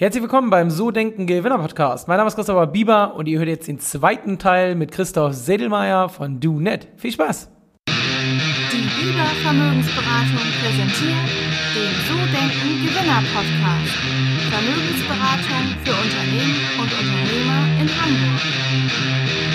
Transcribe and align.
Herzlich 0.00 0.22
willkommen 0.22 0.48
beim 0.48 0.70
So 0.70 0.90
Denken 0.90 1.26
Gewinner 1.26 1.58
Podcast. 1.58 2.08
Mein 2.08 2.16
Name 2.16 2.28
ist 2.28 2.34
Christopher 2.34 2.66
Bieber 2.66 3.16
und 3.16 3.28
ihr 3.28 3.38
hört 3.38 3.50
jetzt 3.50 3.68
den 3.68 3.78
zweiten 3.80 4.38
Teil 4.38 4.74
mit 4.74 4.92
Christoph 4.92 5.34
Sedelmeier 5.34 6.08
von 6.08 6.40
DoNet. 6.40 6.88
Viel 6.96 7.12
Spaß! 7.12 7.50
Die 7.86 7.92
Bieber 7.92 9.26
Vermögensberatung 9.42 10.48
präsentiert 10.62 11.28
den 11.74 11.92
So 12.08 12.16
Denken 12.16 12.80
Gewinner 12.86 13.22
Podcast. 13.28 13.92
Vermögensberatung 14.48 15.64
für 15.84 15.92
Unternehmen 15.92 16.56
und 16.78 16.90
Unternehmer 16.90 17.60
in 17.82 17.88
Hamburg. 18.00 19.49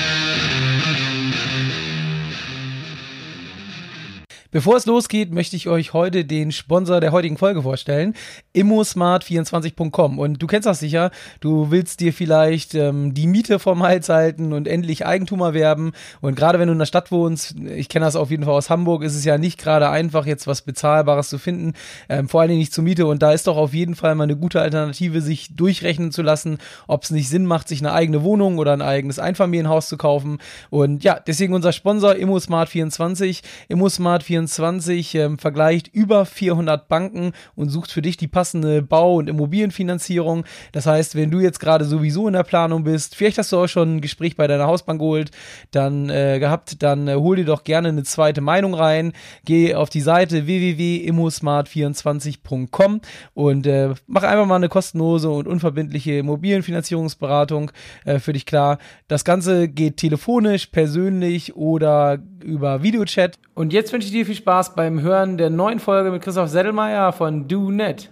Bevor 4.56 4.78
es 4.78 4.86
losgeht, 4.86 5.34
möchte 5.34 5.58
ich 5.58 5.68
euch 5.68 5.92
heute 5.92 6.24
den 6.24 6.54
Sponsor 6.54 7.02
der 7.02 7.12
heutigen 7.12 7.36
Folge 7.36 7.62
vorstellen, 7.62 8.14
immosmart24.com. 8.56 10.18
Und 10.18 10.42
du 10.42 10.48
kennst 10.48 10.66
das 10.66 10.80
sicher, 10.80 11.12
du 11.42 11.71
willst 11.71 12.00
dir 12.00 12.14
vielleicht 12.14 12.74
ähm, 12.74 13.14
die 13.14 13.28
Miete 13.28 13.60
vom 13.60 13.84
Hals 13.84 14.07
halten 14.07 14.54
und 14.54 14.70
endlich 14.70 15.06
Eigentum 15.06 15.42
erwerben. 15.42 15.92
Und 16.21 16.38
gerade 16.38 16.57
wenn 16.57 16.68
du 16.68 16.71
in 16.71 16.79
der 16.79 16.86
Stadt 16.86 17.12
wohnst, 17.12 17.56
ich 17.60 17.89
kenne 17.89 18.06
das 18.06 18.15
auf 18.15 18.32
jeden 18.32 18.46
Fall 18.46 18.54
aus 18.54 18.70
Hamburg, 18.70 19.04
ist 19.04 19.15
es 19.15 19.26
ja 19.26 19.38
nicht 19.38 19.60
gerade 19.60 19.89
einfach, 19.89 20.26
jetzt 20.26 20.48
was 20.48 20.62
Bezahlbares 20.62 21.28
zu 21.28 21.37
finden, 21.37 21.74
ähm, 22.07 22.29
vor 22.29 22.40
allen 22.40 22.48
Dingen 22.48 22.62
nicht 22.62 22.74
zur 22.74 22.86
Miete. 22.86 23.07
Und 23.07 23.21
da 23.21 23.34
ist 23.34 23.48
doch 23.48 23.57
auf 23.57 23.74
jeden 23.74 23.96
Fall 23.96 24.15
mal 24.15 24.24
eine 24.24 24.37
gute 24.37 24.62
Alternative, 24.62 25.20
sich 25.20 25.54
durchrechnen 25.54 26.14
zu 26.14 26.21
lassen, 26.21 26.60
ob 26.87 27.04
es 27.04 27.12
nicht 27.12 27.28
Sinn 27.28 27.46
macht, 27.46 27.68
sich 27.68 27.82
eine 27.82 27.92
eigene 27.92 28.24
Wohnung 28.24 28.57
oder 28.57 28.71
ein 28.71 28.82
eigenes 28.82 29.20
Einfamilienhaus 29.20 29.90
zu 29.90 29.98
kaufen. 29.98 30.37
Und 30.70 31.04
ja, 31.04 31.20
deswegen 31.20 31.54
unser 31.54 31.74
Sponsor 31.74 32.14
immosmart24, 32.14 33.42
immosmart24 33.70 34.45
24 34.45 35.16
ähm, 35.16 35.38
vergleicht 35.38 35.94
über 35.94 36.26
400 36.26 36.88
Banken 36.88 37.34
und 37.56 37.67
sucht 37.70 37.92
für 37.92 38.02
dich 38.02 38.16
die 38.17 38.28
passende 38.28 38.81
Bau- 38.81 39.16
und 39.16 39.30
Immobilienfinanzierung. 39.30 40.44
Das 40.72 40.86
heißt, 40.86 41.16
wenn 41.16 41.31
du 41.31 41.40
jetzt 41.40 41.59
gerade 41.59 41.84
sowieso 41.86 42.28
in 42.28 42.34
der 42.34 42.44
Planung 42.44 42.84
bist, 42.84 43.16
vielleicht 43.16 43.38
hast 43.38 43.52
du 43.52 43.58
auch 43.58 43.68
schon 43.68 43.98
ein 43.98 44.02
Gespräch 44.02 44.36
bei 44.36 44.48
deiner 44.48 44.66
Hausbank 44.68 45.00
geholt, 45.00 45.32
dann 45.72 46.10
äh, 46.10 46.40
gehabt, 46.40 46.84
dann 46.84 47.08
äh, 47.08 47.16
hol 47.16 47.38
dir 47.38 47.46
doch 47.46 47.64
gerne 47.64 47.88
eine 47.90 48.04
zweite 48.04 48.42
Meinung 48.42 48.76
rein. 48.76 49.14
Geh 49.46 49.76
auf 49.76 49.90
die 49.90 50.02
Seite 50.02 50.46
www.immosmart24.com 50.46 53.02
und 53.34 53.68
äh, 53.68 53.94
mach 54.08 54.24
einfach 54.24 54.46
mal 54.46 54.56
eine 54.56 54.70
kostenlose 54.70 55.30
und 55.30 55.48
unverbindliche 55.48 56.20
Immobilienfinanzierungsberatung 56.20 57.72
äh, 58.06 58.20
für 58.20 58.32
dich 58.34 58.46
klar. 58.46 58.78
Das 59.08 59.26
Ganze 59.26 59.68
geht 59.68 59.98
telefonisch, 59.98 60.68
persönlich 60.68 61.56
oder 61.56 62.20
über 62.44 62.84
Videochat. 62.84 63.40
Und 63.56 63.74
jetzt 63.74 63.92
wünsche 63.92 64.08
ich 64.08 64.14
dir 64.14 64.25
viel 64.26 64.36
Spaß 64.36 64.76
beim 64.76 65.02
Hören 65.02 65.38
der 65.38 65.50
neuen 65.50 65.80
Folge 65.80 66.12
mit 66.12 66.22
Christoph 66.22 66.50
Seddelmeier 66.50 67.14
von 67.14 67.48
DoNet. 67.48 68.09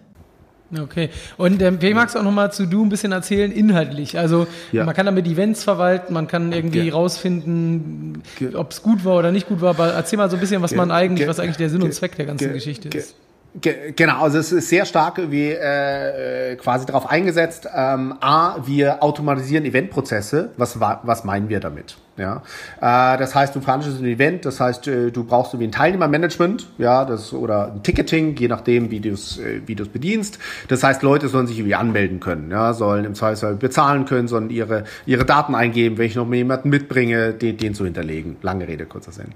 Okay. 0.82 1.10
Und 1.38 1.62
ähm, 1.62 1.78
vielleicht 1.80 1.96
magst 1.96 2.16
du 2.16 2.20
auch 2.20 2.24
nochmal 2.24 2.52
zu 2.52 2.66
Du 2.66 2.84
ein 2.84 2.90
bisschen 2.90 3.12
erzählen, 3.12 3.52
inhaltlich. 3.52 4.18
Also 4.18 4.48
ja. 4.72 4.86
man 4.86 4.96
kann 4.96 5.06
damit 5.06 5.28
Events 5.28 5.64
verwalten, 5.64 6.14
man 6.14 6.28
kann 6.28 6.52
irgendwie 6.52 6.88
ja. 6.88 6.94
rausfinden, 6.94 8.24
ob 8.56 8.72
es 8.72 8.82
gut 8.82 9.06
war 9.06 9.18
oder 9.18 9.32
nicht 9.32 9.48
gut 9.48 9.62
war. 9.62 9.72
Aber 9.72 9.94
erzähl 9.94 10.18
mal 10.18 10.30
so 10.30 10.38
ein 10.38 10.40
bisschen, 10.40 10.62
was 10.62 10.74
man 10.74 10.92
eigentlich, 10.92 11.28
was 11.28 11.40
eigentlich 11.40 11.58
der 11.58 11.70
Sinn 11.70 11.84
und 11.84 11.94
Zweck 11.94 12.16
der 12.16 12.26
ganzen 12.26 12.54
Geschichte 12.54 12.90
ist. 12.98 13.16
Genau, 13.62 14.24
also 14.24 14.40
es 14.40 14.52
ist 14.52 14.70
sehr 14.70 14.84
stark 14.84 15.20
wie 15.30 15.52
äh, 15.52 16.56
quasi 16.56 16.88
darauf 16.88 17.08
eingesetzt. 17.08 17.68
Ähm, 17.72 18.16
A, 18.20 18.56
wir 18.66 19.04
automatisieren 19.04 19.64
Eventprozesse. 19.64 20.50
Was, 20.58 20.80
was 20.80 21.24
meinen 21.24 21.50
wir 21.50 21.60
damit? 21.60 21.98
Ja, 22.16 22.44
äh, 22.80 23.18
das 23.18 23.34
heißt, 23.34 23.56
du 23.56 23.60
veranstaltest 23.60 24.04
ein 24.04 24.08
Event, 24.08 24.46
das 24.46 24.60
heißt, 24.60 24.88
äh, 24.88 25.12
du 25.12 25.24
brauchst 25.24 25.54
irgendwie 25.54 25.70
ein 25.70 25.72
Teilnehmermanagement, 25.72 26.68
ja, 26.78 27.06
das 27.06 27.34
oder 27.34 27.72
ein 27.72 27.82
Ticketing, 27.82 28.36
je 28.36 28.48
nachdem, 28.48 28.92
wie 28.92 29.00
du 29.00 29.10
es 29.10 29.40
äh, 29.40 29.62
wie 29.66 29.74
du 29.74 29.82
es 29.82 29.90
bedienst. 29.90 30.38
Das 30.68 30.84
heißt, 30.84 31.02
Leute 31.02 31.28
sollen 31.28 31.48
sich 31.48 31.58
irgendwie 31.58 31.74
anmelden 31.74 32.20
können, 32.20 32.52
ja, 32.52 32.74
sollen 32.74 33.06
im 33.06 33.16
Zweifelsfall 33.16 33.56
bezahlen 33.56 34.06
können, 34.06 34.28
sollen 34.28 34.52
ihre 34.52 34.84
ihre 35.08 35.26
Daten 35.26 35.56
eingeben, 35.56 35.98
wenn 35.98 36.06
ich 36.06 36.16
noch 36.16 36.28
mal 36.28 36.36
jemanden 36.36 36.70
mitbringe, 36.70 37.34
den, 37.34 37.58
den 37.58 37.74
zu 37.74 37.84
hinterlegen. 37.84 38.36
Lange 38.44 38.68
Rede 38.68 38.86
kurzer 38.86 39.12
Sinn. 39.12 39.30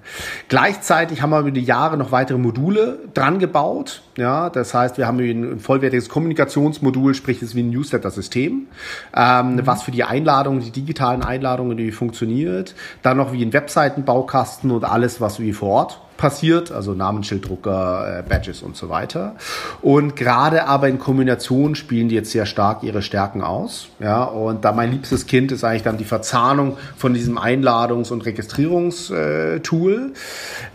Gleichzeitig 0.47 1.23
haben 1.23 1.31
wir 1.31 1.39
über 1.39 1.51
die 1.51 1.63
Jahre 1.63 1.97
noch 1.97 2.11
weitere 2.11 2.37
Module 2.37 2.99
dran 3.15 3.39
gebaut, 3.39 4.03
ja, 4.17 4.49
das 4.49 4.73
heißt, 4.73 4.97
wir 4.97 5.07
haben 5.07 5.19
ein, 5.19 5.59
vollwertiges 5.59 6.09
Kommunikationsmodul, 6.09 7.13
sprich, 7.13 7.37
es 7.37 7.49
ist 7.49 7.55
wie 7.55 7.63
ein 7.63 7.69
Newsletter-System, 7.69 8.67
ähm, 9.15 9.55
mhm. 9.55 9.65
was 9.65 9.83
für 9.83 9.91
die 9.91 10.03
Einladungen, 10.03 10.61
die 10.61 10.71
digitalen 10.71 11.23
Einladungen, 11.23 11.77
die 11.77 11.91
funktioniert. 11.91 12.75
Dann 13.03 13.17
noch 13.17 13.31
wie 13.31 13.43
ein 13.43 13.53
Webseitenbaukasten 13.53 14.71
und 14.71 14.83
alles, 14.83 15.21
was 15.21 15.39
wie 15.39 15.53
vor 15.53 15.69
Ort 15.69 16.01
passiert, 16.17 16.71
also 16.71 16.93
Namensschilddrucker, 16.93 18.19
äh, 18.19 18.23
Badges 18.27 18.61
und 18.61 18.75
so 18.75 18.89
weiter. 18.89 19.35
Und 19.81 20.15
gerade 20.15 20.67
aber 20.67 20.89
in 20.89 20.99
Kombination 20.99 21.75
spielen 21.75 22.09
die 22.09 22.15
jetzt 22.15 22.31
sehr 22.31 22.45
stark 22.45 22.83
ihre 22.83 23.01
Stärken 23.01 23.41
aus. 23.41 23.87
Ja, 23.99 24.23
und 24.23 24.65
da 24.65 24.71
mein 24.71 24.91
liebstes 24.91 25.27
Kind 25.27 25.51
ist 25.51 25.63
eigentlich 25.63 25.83
dann 25.83 25.97
die 25.97 26.03
Verzahnung 26.03 26.77
von 26.97 27.13
diesem 27.13 27.37
Einladungs- 27.37 28.11
und 28.11 28.25
Registrierungstool, 28.25 30.13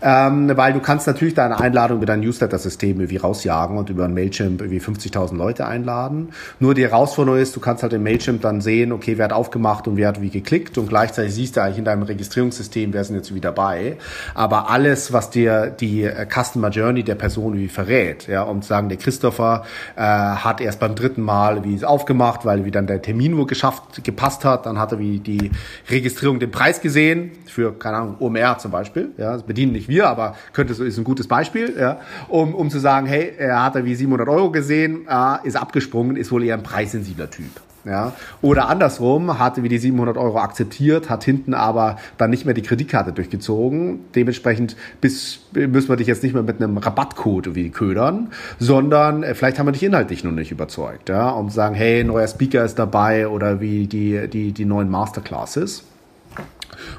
ähm, 0.01 0.51
weil 0.57 0.73
du 0.73 0.79
kannst 0.79 1.07
natürlich 1.07 1.33
deine 1.33 1.59
Einladung 1.59 1.97
über 1.97 2.05
dein 2.05 2.21
Newsletter-System 2.21 2.99
irgendwie 2.99 3.17
rausjagen 3.17 3.77
und 3.77 3.89
über 3.89 4.05
ein 4.05 4.13
Mailchimp 4.13 4.61
irgendwie 4.61 4.79
50.000 4.79 5.35
Leute 5.35 5.67
einladen. 5.67 6.29
Nur 6.59 6.73
die 6.73 6.83
Herausforderung 6.83 7.39
ist, 7.39 7.55
du 7.55 7.59
kannst 7.59 7.83
halt 7.83 7.93
im 7.93 8.03
Mailchimp 8.03 8.41
dann 8.41 8.61
sehen, 8.61 8.91
okay, 8.91 9.17
wer 9.17 9.25
hat 9.25 9.33
aufgemacht 9.33 9.87
und 9.87 9.97
wer 9.97 10.07
hat 10.07 10.21
wie 10.21 10.29
geklickt 10.29 10.77
und 10.77 10.87
gleichzeitig 10.87 11.33
siehst 11.33 11.57
du 11.57 11.61
eigentlich 11.61 11.79
in 11.79 11.85
deinem 11.85 12.03
Registrierungssystem, 12.03 12.93
wer 12.93 13.03
sind 13.03 13.17
jetzt 13.17 13.33
wie 13.33 13.41
dabei. 13.41 13.97
Aber 14.33 14.69
alles, 14.69 15.11
was 15.11 15.29
dir 15.35 15.67
die 15.67 16.03
äh, 16.03 16.25
Customer 16.25 16.69
Journey 16.69 17.03
der 17.03 17.15
Person 17.15 17.57
wie 17.57 17.67
verrät. 17.67 18.27
Ja, 18.27 18.43
um 18.43 18.61
zu 18.61 18.69
sagen, 18.69 18.89
der 18.89 18.97
Christopher 18.97 19.63
äh, 19.95 20.01
hat 20.01 20.61
erst 20.61 20.79
beim 20.79 20.95
dritten 20.95 21.21
Mal 21.21 21.63
wie 21.63 21.75
es 21.75 21.83
aufgemacht, 21.83 22.45
weil 22.45 22.65
wie 22.65 22.71
dann 22.71 22.87
der 22.87 23.01
Termin 23.01 23.37
wohl 23.37 23.47
geschafft, 23.47 24.03
gepasst 24.03 24.45
hat. 24.45 24.65
Dann 24.65 24.79
hat 24.79 24.91
er 24.91 24.99
wie 24.99 25.19
die 25.19 25.51
Registrierung 25.89 26.39
den 26.39 26.51
Preis 26.51 26.81
gesehen 26.81 27.31
für, 27.45 27.73
keine 27.77 27.97
Ahnung, 27.97 28.15
OMR 28.19 28.57
zum 28.57 28.71
Beispiel. 28.71 29.11
Ja, 29.17 29.33
das 29.33 29.43
bedienen 29.43 29.73
nicht 29.73 29.89
wir, 29.89 30.07
aber 30.07 30.35
könnte 30.53 30.73
so 30.73 30.83
ist 30.83 30.97
ein 30.97 31.03
gutes 31.03 31.27
Beispiel, 31.27 31.75
ja, 31.79 31.99
um, 32.27 32.55
um 32.55 32.69
zu 32.69 32.79
sagen, 32.79 33.07
hey, 33.07 33.33
er 33.37 33.63
hat 33.63 33.75
er 33.75 33.85
wie 33.85 33.95
700 33.95 34.27
Euro 34.27 34.51
gesehen, 34.51 35.07
äh, 35.07 35.47
ist 35.47 35.55
abgesprungen, 35.55 36.15
ist 36.15 36.31
wohl 36.31 36.43
eher 36.43 36.55
ein 36.55 36.63
preissensibler 36.63 37.29
Typ. 37.29 37.51
Ja? 37.85 38.13
Oder 38.41 38.69
andersrum, 38.69 39.39
hatte 39.39 39.63
wie 39.63 39.69
die 39.69 39.77
700 39.77 40.17
Euro 40.17 40.39
akzeptiert, 40.39 41.09
hat 41.09 41.23
hinten 41.23 41.53
aber 41.53 41.97
dann 42.17 42.29
nicht 42.29 42.45
mehr 42.45 42.53
die 42.53 42.61
Kreditkarte 42.61 43.11
durchgezogen. 43.11 44.01
Dementsprechend 44.15 44.75
bis, 45.01 45.41
müssen 45.53 45.89
wir 45.89 45.97
dich 45.97 46.07
jetzt 46.07 46.23
nicht 46.23 46.33
mehr 46.33 46.43
mit 46.43 46.61
einem 46.61 46.77
Rabattcode 46.77 47.55
wie 47.55 47.69
ködern, 47.69 48.31
sondern 48.59 49.23
äh, 49.23 49.35
vielleicht 49.35 49.59
haben 49.59 49.67
wir 49.67 49.73
dich 49.73 49.83
inhaltlich 49.83 50.23
noch 50.23 50.31
nicht 50.31 50.51
überzeugt, 50.51 51.09
ja? 51.09 51.35
zu 51.43 51.53
sagen, 51.53 51.75
hey, 51.75 52.03
neuer 52.03 52.27
Speaker 52.27 52.63
ist 52.63 52.79
dabei 52.79 53.27
oder 53.27 53.59
wie 53.59 53.87
die, 53.87 54.27
die, 54.27 54.51
die 54.53 54.65
neuen 54.65 54.89
Masterclasses. 54.89 55.83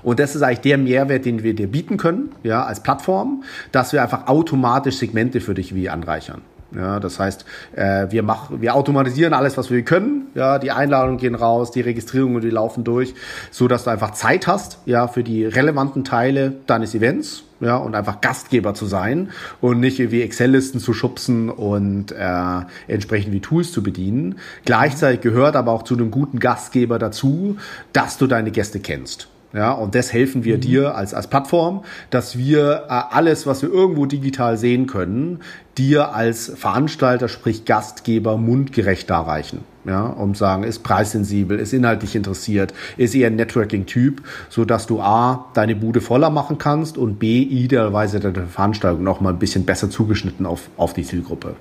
Und 0.03 0.19
das 0.19 0.34
ist 0.34 0.43
eigentlich 0.43 0.61
der 0.61 0.78
Mehrwert, 0.78 1.25
den 1.25 1.43
wir 1.43 1.55
dir 1.55 1.66
bieten 1.66 1.97
können, 1.97 2.31
ja, 2.43 2.65
als 2.65 2.83
Plattform, 2.83 3.43
dass 3.72 3.93
wir 3.93 4.03
einfach 4.03 4.27
automatisch 4.28 4.97
Segmente 4.97 5.41
für 5.41 5.55
dich 5.55 5.75
wie 5.75 5.89
anreichern. 5.89 6.43
Ja, 6.76 7.00
das 7.00 7.18
heißt, 7.18 7.44
äh, 7.76 8.06
wir 8.10 8.22
machen, 8.22 8.60
wir 8.60 8.74
automatisieren 8.74 9.32
alles, 9.32 9.56
was 9.56 9.70
wir 9.70 9.82
können. 9.82 10.28
Ja, 10.34 10.58
die 10.58 10.72
Einladungen 10.72 11.18
gehen 11.18 11.34
raus, 11.34 11.70
die 11.70 11.80
Registrierungen, 11.80 12.40
die 12.40 12.50
laufen 12.50 12.84
durch, 12.84 13.14
so 13.50 13.68
dass 13.68 13.84
du 13.84 13.90
einfach 13.90 14.12
Zeit 14.12 14.46
hast, 14.46 14.78
ja, 14.86 15.06
für 15.06 15.22
die 15.22 15.44
relevanten 15.44 16.04
Teile 16.04 16.52
deines 16.66 16.94
Events, 16.94 17.44
ja, 17.60 17.76
und 17.76 17.94
einfach 17.94 18.20
Gastgeber 18.20 18.74
zu 18.74 18.86
sein 18.86 19.30
und 19.60 19.80
nicht 19.80 20.00
irgendwie 20.00 20.22
Excel-Listen 20.22 20.80
zu 20.80 20.92
schubsen 20.92 21.48
und 21.50 22.12
äh, 22.12 22.60
entsprechend 22.88 23.32
wie 23.32 23.41
Tools 23.41 23.72
zu 23.72 23.82
bedienen. 23.82 24.36
Gleichzeitig 24.64 25.20
gehört 25.20 25.56
aber 25.56 25.72
auch 25.72 25.82
zu 25.82 25.94
einem 25.94 26.10
guten 26.10 26.41
Gastgeber 26.41 26.98
dazu, 26.98 27.56
dass 27.92 28.18
du 28.18 28.26
deine 28.26 28.50
Gäste 28.50 28.80
kennst. 28.80 29.28
Ja, 29.54 29.70
und 29.70 29.94
das 29.94 30.12
helfen 30.12 30.42
wir 30.42 30.56
mhm. 30.56 30.60
dir 30.60 30.94
als, 30.97 31.15
als 31.15 31.28
Plattform, 31.28 31.84
dass 32.10 32.37
wir 32.37 32.87
äh, 32.88 33.03
alles, 33.10 33.47
was 33.47 33.62
wir 33.62 33.70
irgendwo 33.70 34.04
digital 34.04 34.59
sehen 34.59 34.87
können, 34.87 35.41
dir 35.78 36.12
als 36.12 36.53
Veranstalter, 36.56 37.28
sprich 37.28 37.65
Gastgeber, 37.65 38.37
mundgerecht 38.37 39.09
darreichen. 39.09 39.60
Ja, 39.84 40.06
um 40.06 40.34
sagen, 40.34 40.65
ist 40.65 40.82
preissensibel, 40.82 41.59
ist 41.59 41.72
inhaltlich 41.72 42.16
interessiert, 42.16 42.72
ist 42.97 43.15
eher 43.15 43.28
ein 43.28 43.36
Networking-Typ, 43.36 44.22
so 44.48 44.65
dass 44.65 44.86
du 44.86 45.01
A, 45.01 45.51
deine 45.54 45.77
Bude 45.77 46.01
voller 46.01 46.30
machen 46.30 46.59
kannst 46.59 46.97
und 46.97 47.18
B, 47.18 47.42
idealerweise 47.42 48.18
deine 48.18 48.47
Veranstaltung 48.47 49.04
noch 49.04 49.21
mal 49.21 49.30
ein 49.30 49.39
bisschen 49.39 49.66
besser 49.66 49.91
zugeschnitten 49.91 50.47
auf, 50.47 50.71
auf 50.78 50.95
die 50.95 51.04
Zielgruppe. 51.04 51.54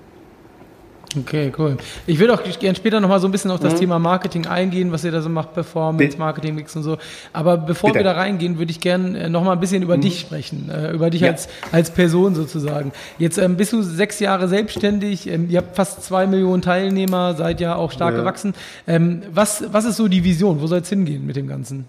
Okay, 1.16 1.52
cool. 1.58 1.78
Ich 2.08 2.20
würde 2.20 2.34
auch 2.34 2.42
gerne 2.60 2.76
später 2.76 3.00
nochmal 3.00 3.20
so 3.20 3.28
ein 3.28 3.32
bisschen 3.32 3.52
auf 3.52 3.60
das 3.60 3.74
mhm. 3.74 3.80
Thema 3.80 4.00
Marketing 4.00 4.48
eingehen, 4.48 4.92
was 4.92 5.04
ihr 5.04 5.12
da 5.12 5.22
so 5.22 5.30
macht, 5.30 5.54
Performance, 5.54 6.18
Marketing, 6.18 6.56
Mix 6.56 6.76
und 6.76 6.84
so. 6.84 6.98
Aber 7.32 7.58
bevor 7.58 7.92
Bitte. 7.92 8.00
wir 8.00 8.04
da 8.04 8.14
reingehen, 8.14 8.58
würde 8.58 8.72
ich 8.72 8.80
gerne 8.80 9.18
äh, 9.20 9.30
nochmal 9.30 9.54
ein 9.56 9.60
bisschen 9.60 9.84
über 9.84 9.98
mhm. 9.98 10.02
dich 10.02 10.20
sprechen, 10.20 10.70
äh, 10.70 10.92
über 10.92 11.10
dich 11.10 11.22
ja. 11.22 11.32
als, 11.32 11.48
als 11.72 11.92
Person 11.92 12.36
sozusagen. 12.36 12.92
Jetzt 13.20 13.38
ähm, 13.38 13.58
bist 13.58 13.74
du 13.74 13.82
sechs 13.82 14.20
Jahre 14.20 14.48
selbstständig, 14.48 15.30
ähm, 15.30 15.50
ihr 15.50 15.60
habt 15.60 15.76
fast 15.76 16.04
zwei 16.04 16.28
Millionen 16.28 16.62
Teilnehmer, 16.62 17.36
seid 17.36 17.62
ja 17.62 17.76
auch 17.76 17.92
stark 17.92 18.14
ja. 18.14 18.20
gewachsen. 18.20 18.54
Ähm, 18.88 19.22
was, 19.32 19.64
was 19.72 19.86
ist 19.86 19.98
so 19.98 20.08
die 20.08 20.24
Vision? 20.24 20.62
Wo 20.62 20.68
soll 20.68 20.80
es 20.80 20.90
hingehen 20.90 21.26
mit 21.26 21.36
dem 21.36 21.48
Ganzen? 21.48 21.86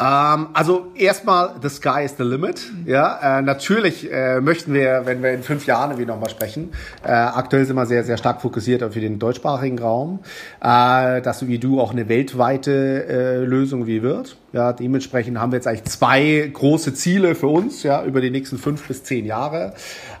Ähm, 0.00 0.48
also 0.52 0.86
erstmal, 0.94 1.56
the 1.60 1.68
sky 1.68 2.04
is 2.04 2.14
the 2.16 2.22
limit. 2.22 2.60
Ja, 2.86 3.38
äh, 3.38 3.42
natürlich 3.42 4.10
äh, 4.12 4.40
möchten 4.40 4.72
wir, 4.72 5.02
wenn 5.04 5.22
wir 5.22 5.32
in 5.32 5.42
fünf 5.42 5.66
Jahren 5.66 5.90
irgendwie 5.90 6.06
nochmal 6.06 6.30
sprechen, 6.30 6.70
äh, 7.04 7.10
aktuell 7.10 7.64
sind 7.64 7.76
wir 7.76 7.86
sehr, 7.86 8.04
sehr 8.04 8.16
stark 8.16 8.40
fokussiert 8.40 8.82
auf 8.82 8.94
den 8.94 9.18
deutschsprachigen 9.18 9.78
Raum, 9.78 10.20
äh, 10.60 11.20
dass 11.20 11.46
wie 11.46 11.58
du 11.58 11.80
auch 11.80 11.90
eine 11.90 12.08
weltweite 12.08 13.06
äh, 13.08 13.36
Lösung 13.44 13.86
wie 13.86 14.02
wird. 14.02 14.36
Ja, 14.52 14.72
dementsprechend 14.72 15.38
haben 15.38 15.52
wir 15.52 15.56
jetzt 15.56 15.66
eigentlich 15.66 15.84
zwei 15.84 16.50
große 16.52 16.94
Ziele 16.94 17.34
für 17.34 17.48
uns, 17.48 17.82
ja, 17.82 18.02
über 18.02 18.22
die 18.22 18.30
nächsten 18.30 18.56
fünf 18.56 18.88
bis 18.88 19.04
zehn 19.04 19.26
Jahre. 19.26 19.74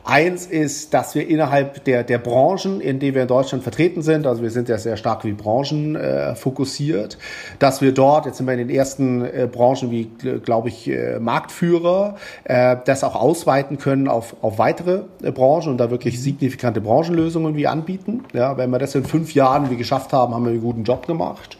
Eins 0.04 0.44
ist, 0.46 0.92
dass 0.92 1.14
wir 1.14 1.26
innerhalb 1.26 1.84
der, 1.84 2.04
der 2.04 2.18
Branchen, 2.18 2.80
in 2.80 2.98
denen 2.98 3.14
wir 3.14 3.22
in 3.22 3.28
Deutschland 3.28 3.62
vertreten 3.62 4.02
sind, 4.02 4.26
also 4.26 4.42
wir 4.42 4.50
sind 4.50 4.68
ja 4.68 4.76
sehr 4.76 4.98
stark 4.98 5.24
wie 5.24 5.32
Branchen 5.32 5.96
äh, 5.96 6.34
fokussiert, 6.34 7.16
dass 7.58 7.80
wir 7.80 7.92
dort, 7.92 8.26
jetzt 8.26 8.36
sind 8.36 8.46
wir 8.46 8.52
in 8.52 8.68
den 8.68 8.70
ersten 8.70 9.24
äh, 9.24 9.46
Branchen 9.68 9.90
wie, 9.90 10.10
glaube 10.44 10.68
ich, 10.68 10.88
äh, 10.88 11.18
Marktführer, 11.18 12.16
äh, 12.44 12.76
das 12.84 13.04
auch 13.04 13.14
ausweiten 13.14 13.78
können 13.78 14.08
auf, 14.08 14.36
auf 14.40 14.58
weitere 14.58 15.02
äh, 15.22 15.30
Branchen 15.30 15.72
und 15.72 15.78
da 15.78 15.90
wirklich 15.90 16.20
signifikante 16.22 16.80
Branchenlösungen 16.80 17.54
wie 17.56 17.66
anbieten. 17.66 18.24
Ja, 18.32 18.56
wenn 18.56 18.70
wir 18.70 18.78
das 18.78 18.94
in 18.94 19.04
fünf 19.04 19.34
Jahren 19.34 19.70
wie 19.70 19.76
geschafft 19.76 20.12
haben, 20.12 20.34
haben 20.34 20.44
wir 20.44 20.52
einen 20.52 20.62
guten 20.62 20.84
Job 20.84 21.06
gemacht. 21.06 21.58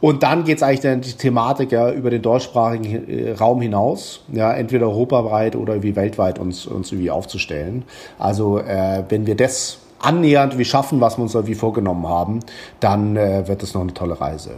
Und 0.00 0.22
dann 0.22 0.44
geht's 0.44 0.62
eigentlich 0.62 0.80
dann 0.80 1.00
die 1.00 1.12
Thematik 1.12 1.72
ja 1.72 1.90
über 1.90 2.10
den 2.10 2.22
deutschsprachigen 2.22 3.34
Raum 3.38 3.60
hinaus, 3.60 4.22
ja, 4.32 4.52
entweder 4.52 4.86
europaweit 4.86 5.56
oder 5.56 5.82
wie 5.82 5.96
weltweit 5.96 6.38
uns, 6.38 6.66
uns 6.66 6.92
irgendwie 6.92 7.10
aufzustellen. 7.10 7.84
Also 8.18 8.58
äh, 8.58 9.02
wenn 9.08 9.26
wir 9.26 9.36
das 9.36 9.78
annähernd 9.98 10.56
wie 10.56 10.64
schaffen, 10.64 11.00
was 11.00 11.18
wir 11.18 11.22
uns 11.22 11.34
irgendwie 11.34 11.54
vorgenommen 11.54 12.08
haben, 12.08 12.40
dann 12.78 13.16
äh, 13.16 13.46
wird 13.46 13.62
es 13.62 13.74
noch 13.74 13.82
eine 13.82 13.92
tolle 13.92 14.20
Reise. 14.20 14.52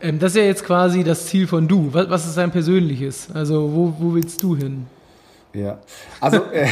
Ähm, 0.00 0.18
das 0.18 0.32
ist 0.32 0.38
ja 0.38 0.44
jetzt 0.44 0.64
quasi 0.64 1.04
das 1.04 1.26
Ziel 1.26 1.46
von 1.46 1.66
du. 1.66 1.92
Was, 1.92 2.10
was 2.10 2.26
ist 2.26 2.36
dein 2.36 2.50
persönliches? 2.50 3.28
Also 3.32 3.72
wo, 3.72 3.94
wo 3.98 4.14
willst 4.14 4.42
du 4.42 4.56
hin? 4.56 4.86
Ja, 5.56 5.78
also 6.20 6.36
äh, 6.52 6.66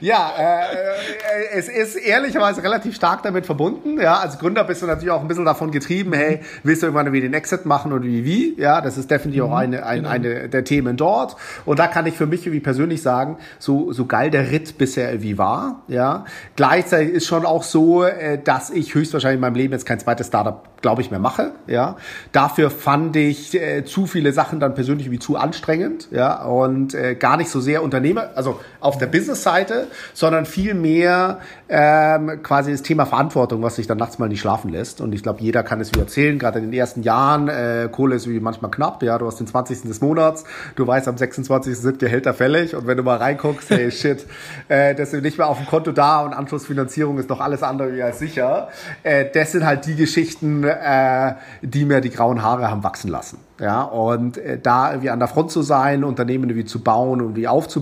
ja, 0.00 0.32
äh, 0.38 1.58
es 1.58 1.68
ist 1.68 1.96
ehrlicherweise 1.96 2.62
relativ 2.62 2.94
stark 2.96 3.22
damit 3.22 3.44
verbunden. 3.44 4.00
Ja, 4.00 4.20
als 4.20 4.38
Gründer 4.38 4.64
bist 4.64 4.80
du 4.80 4.86
natürlich 4.86 5.10
auch 5.10 5.20
ein 5.20 5.28
bisschen 5.28 5.44
davon 5.44 5.70
getrieben. 5.70 6.14
Hey, 6.14 6.40
willst 6.62 6.82
du 6.82 6.86
irgendwann 6.86 7.12
wieder 7.12 7.26
den 7.26 7.34
Exit 7.34 7.66
machen 7.66 7.92
und 7.92 8.02
wie 8.04 8.24
wie? 8.24 8.58
Ja, 8.58 8.80
das 8.80 8.96
ist 8.96 9.10
definitiv 9.10 9.42
mhm, 9.42 9.50
auch 9.50 9.56
eine, 9.56 9.84
ein, 9.84 9.98
genau. 9.98 10.08
eine 10.08 10.48
der 10.48 10.64
Themen 10.64 10.96
dort. 10.96 11.36
Und 11.66 11.78
da 11.78 11.88
kann 11.88 12.06
ich 12.06 12.14
für 12.16 12.26
mich 12.26 12.50
wie 12.50 12.60
persönlich 12.60 13.02
sagen, 13.02 13.36
so 13.58 13.92
so 13.92 14.06
geil 14.06 14.30
der 14.30 14.50
Ritt 14.50 14.78
bisher 14.78 15.20
wie 15.20 15.36
war. 15.36 15.82
Ja, 15.88 16.24
gleichzeitig 16.56 17.12
ist 17.12 17.26
schon 17.26 17.44
auch 17.44 17.64
so, 17.64 18.04
äh, 18.04 18.38
dass 18.42 18.70
ich 18.70 18.94
höchstwahrscheinlich 18.94 19.36
in 19.36 19.42
meinem 19.42 19.56
Leben 19.56 19.74
jetzt 19.74 19.84
kein 19.84 20.00
zweites 20.00 20.28
Startup 20.28 20.70
glaube 20.80 21.02
ich, 21.02 21.10
mehr 21.10 21.20
mache. 21.20 21.52
Ja, 21.66 21.96
dafür 22.32 22.70
fand 22.70 23.16
ich 23.16 23.54
äh, 23.54 23.84
zu 23.84 24.06
viele 24.06 24.32
Sachen 24.32 24.60
dann 24.60 24.74
persönlich 24.74 25.10
wie 25.10 25.18
zu 25.18 25.36
anstrengend. 25.36 26.08
Ja, 26.10 26.44
und 26.44 26.94
äh, 26.94 27.14
gar 27.14 27.36
nicht 27.36 27.50
so 27.50 27.60
sehr 27.60 27.82
Unternehmer, 27.90 28.30
also 28.34 28.60
auf 28.80 28.98
der 28.98 29.06
Business-Seite, 29.06 29.88
sondern 30.14 30.46
viel 30.46 30.74
mehr 30.74 31.40
ähm, 31.68 32.42
quasi 32.42 32.72
das 32.72 32.82
Thema 32.82 33.04
Verantwortung, 33.04 33.62
was 33.62 33.76
sich 33.76 33.86
dann 33.86 33.98
nachts 33.98 34.18
mal 34.18 34.28
nicht 34.28 34.40
schlafen 34.40 34.70
lässt. 34.70 35.00
Und 35.00 35.12
ich 35.12 35.22
glaube, 35.22 35.40
jeder 35.40 35.62
kann 35.62 35.80
es 35.80 35.92
wie 35.94 35.98
erzählen. 35.98 36.38
Gerade 36.38 36.58
in 36.58 36.66
den 36.66 36.72
ersten 36.72 37.02
Jahren 37.02 37.48
äh, 37.48 37.88
Kohle 37.90 38.16
ist 38.16 38.28
wie 38.28 38.40
manchmal 38.40 38.70
knapp. 38.70 39.02
Ja, 39.02 39.18
du 39.18 39.26
hast 39.26 39.40
den 39.40 39.46
20. 39.46 39.82
des 39.82 40.00
Monats, 40.00 40.44
du 40.76 40.86
weißt, 40.86 41.08
am 41.08 41.18
26. 41.18 41.76
sind 41.76 41.98
Gehälter 41.98 42.32
fällig. 42.32 42.74
Und 42.74 42.86
wenn 42.86 42.96
du 42.96 43.02
mal 43.02 43.16
reinguckst, 43.16 43.70
hey 43.70 43.90
shit, 43.90 44.26
äh, 44.68 44.94
das 44.94 45.12
ist 45.12 45.22
nicht 45.22 45.38
mehr 45.38 45.48
auf 45.48 45.58
dem 45.58 45.66
Konto 45.66 45.92
da 45.92 46.20
und 46.20 46.32
Anschlussfinanzierung 46.32 47.18
ist 47.18 47.28
noch 47.28 47.40
alles 47.40 47.62
andere 47.62 47.94
wie 47.94 48.02
als 48.02 48.18
sicher. 48.18 48.68
Äh, 49.02 49.26
das 49.32 49.52
sind 49.52 49.66
halt 49.66 49.86
die 49.86 49.96
Geschichten 49.96 50.64
äh, 50.64 51.34
die 51.62 51.84
mir 51.84 52.00
die 52.00 52.10
grauen 52.10 52.42
Haare 52.42 52.70
haben 52.70 52.84
wachsen 52.84 53.10
lassen. 53.10 53.38
Ja, 53.60 53.82
und 53.82 54.38
äh, 54.38 54.58
da 54.58 54.90
irgendwie 54.90 55.10
an 55.10 55.18
der 55.18 55.28
Front 55.28 55.50
zu 55.50 55.60
sein, 55.62 56.02
Unternehmen 56.02 56.44
irgendwie 56.44 56.64
zu 56.64 56.82
bauen 56.82 57.20
und 57.20 57.36
wie 57.36 57.46
aufzubauen, 57.46 57.79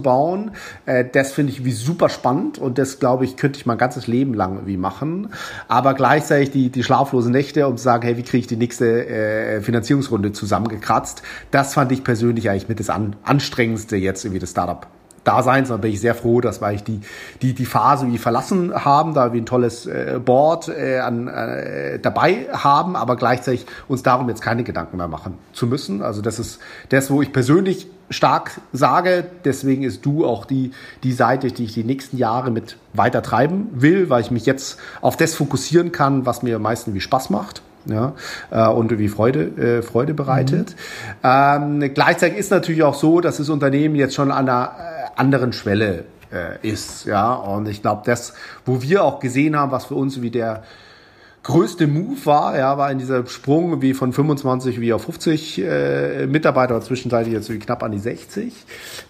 äh, 0.86 1.04
das 1.10 1.32
finde 1.32 1.52
ich 1.52 1.64
wie 1.64 1.72
super 1.72 2.08
spannend 2.08 2.58
und 2.58 2.78
das 2.78 2.98
glaube 2.98 3.24
ich 3.24 3.36
könnte 3.36 3.58
ich 3.58 3.66
mein 3.66 3.78
ganzes 3.78 4.06
Leben 4.06 4.34
lang 4.34 4.54
irgendwie 4.54 4.76
machen. 4.76 5.28
Aber 5.68 5.94
gleichzeitig 5.94 6.50
die, 6.50 6.70
die 6.70 6.82
schlaflosen 6.82 7.32
Nächte, 7.32 7.66
um 7.66 7.76
zu 7.76 7.84
sagen, 7.84 8.02
hey, 8.04 8.16
wie 8.16 8.22
kriege 8.22 8.38
ich 8.38 8.46
die 8.46 8.56
nächste 8.56 9.06
äh, 9.06 9.60
Finanzierungsrunde 9.60 10.32
zusammengekratzt, 10.32 11.22
das 11.50 11.74
fand 11.74 11.92
ich 11.92 12.04
persönlich 12.04 12.50
eigentlich 12.50 12.68
mit 12.68 12.80
das 12.80 12.90
an, 12.90 13.16
anstrengendste 13.22 13.96
jetzt 13.96 14.24
irgendwie 14.24 14.40
das 14.40 14.50
Startup 14.50 14.86
Daseins. 15.24 15.68
Da 15.68 15.76
bin 15.76 15.92
ich 15.92 16.00
sehr 16.00 16.14
froh, 16.14 16.40
dass 16.40 16.60
wir 16.60 16.66
eigentlich 16.66 16.84
die, 16.84 17.00
die, 17.42 17.54
die 17.54 17.66
Phase 17.66 18.06
wie 18.06 18.18
verlassen 18.18 18.72
haben, 18.74 19.14
da 19.14 19.32
wir 19.32 19.40
ein 19.40 19.46
tolles 19.46 19.86
äh, 19.86 20.20
Board 20.24 20.68
äh, 20.68 20.98
an, 20.98 21.28
äh, 21.28 21.98
dabei 21.98 22.46
haben, 22.52 22.96
aber 22.96 23.16
gleichzeitig 23.16 23.66
uns 23.88 24.02
darum 24.02 24.28
jetzt 24.28 24.42
keine 24.42 24.64
Gedanken 24.64 24.96
mehr 24.96 25.08
machen 25.08 25.34
zu 25.52 25.66
müssen. 25.66 26.02
Also 26.02 26.22
das 26.22 26.38
ist 26.38 26.58
das, 26.88 27.10
wo 27.10 27.22
ich 27.22 27.32
persönlich 27.32 27.88
stark 28.10 28.60
sage. 28.72 29.26
Deswegen 29.44 29.82
ist 29.82 30.04
du 30.04 30.26
auch 30.26 30.44
die, 30.44 30.72
die 31.02 31.12
Seite, 31.12 31.48
die 31.48 31.64
ich 31.64 31.74
die 31.74 31.84
nächsten 31.84 32.16
Jahre 32.16 32.50
mit 32.50 32.76
weiter 32.94 33.22
treiben 33.22 33.68
will, 33.72 34.10
weil 34.10 34.22
ich 34.22 34.30
mich 34.30 34.46
jetzt 34.46 34.78
auf 35.00 35.16
das 35.16 35.34
fokussieren 35.34 35.92
kann, 35.92 36.26
was 36.26 36.42
mir 36.42 36.56
am 36.56 36.62
meisten 36.62 36.94
wie 36.94 37.00
Spaß 37.00 37.30
macht 37.30 37.62
ja, 37.86 38.12
äh, 38.50 38.68
und 38.68 38.90
irgendwie 38.90 39.08
Freude, 39.08 39.78
äh, 39.78 39.82
Freude 39.82 40.14
bereitet. 40.14 40.74
Mhm. 41.22 41.80
Ähm, 41.80 41.94
gleichzeitig 41.94 42.38
ist 42.38 42.50
natürlich 42.50 42.82
auch 42.82 42.94
so, 42.94 43.20
dass 43.20 43.38
das 43.38 43.48
Unternehmen 43.48 43.94
jetzt 43.94 44.14
schon 44.14 44.30
an 44.30 44.48
äh, 44.48 44.97
anderen 45.18 45.52
Schwelle 45.52 46.04
äh, 46.32 46.66
ist, 46.66 47.04
ja, 47.04 47.34
und 47.34 47.68
ich 47.68 47.82
glaube, 47.82 48.02
das, 48.04 48.34
wo 48.64 48.82
wir 48.82 49.04
auch 49.04 49.20
gesehen 49.20 49.56
haben, 49.56 49.72
was 49.72 49.86
für 49.86 49.94
uns 49.94 50.20
wie 50.22 50.30
der 50.30 50.62
größte 51.43 51.87
Move 51.87 52.25
war, 52.25 52.58
ja, 52.58 52.76
war 52.76 52.90
in 52.90 52.99
dieser 52.99 53.26
Sprung 53.26 53.81
wie 53.81 53.94
von 53.94 54.12
25 54.12 54.81
wie 54.81 54.93
auf 54.93 55.05
50 55.05 55.58
äh, 55.58 56.26
Mitarbeiter, 56.26 56.81
zwischenzeitlich 56.81 57.32
jetzt 57.32 57.50
wie 57.50 57.58
knapp 57.58 57.82
an 57.82 57.93
die 57.93 57.99
60, 57.99 58.52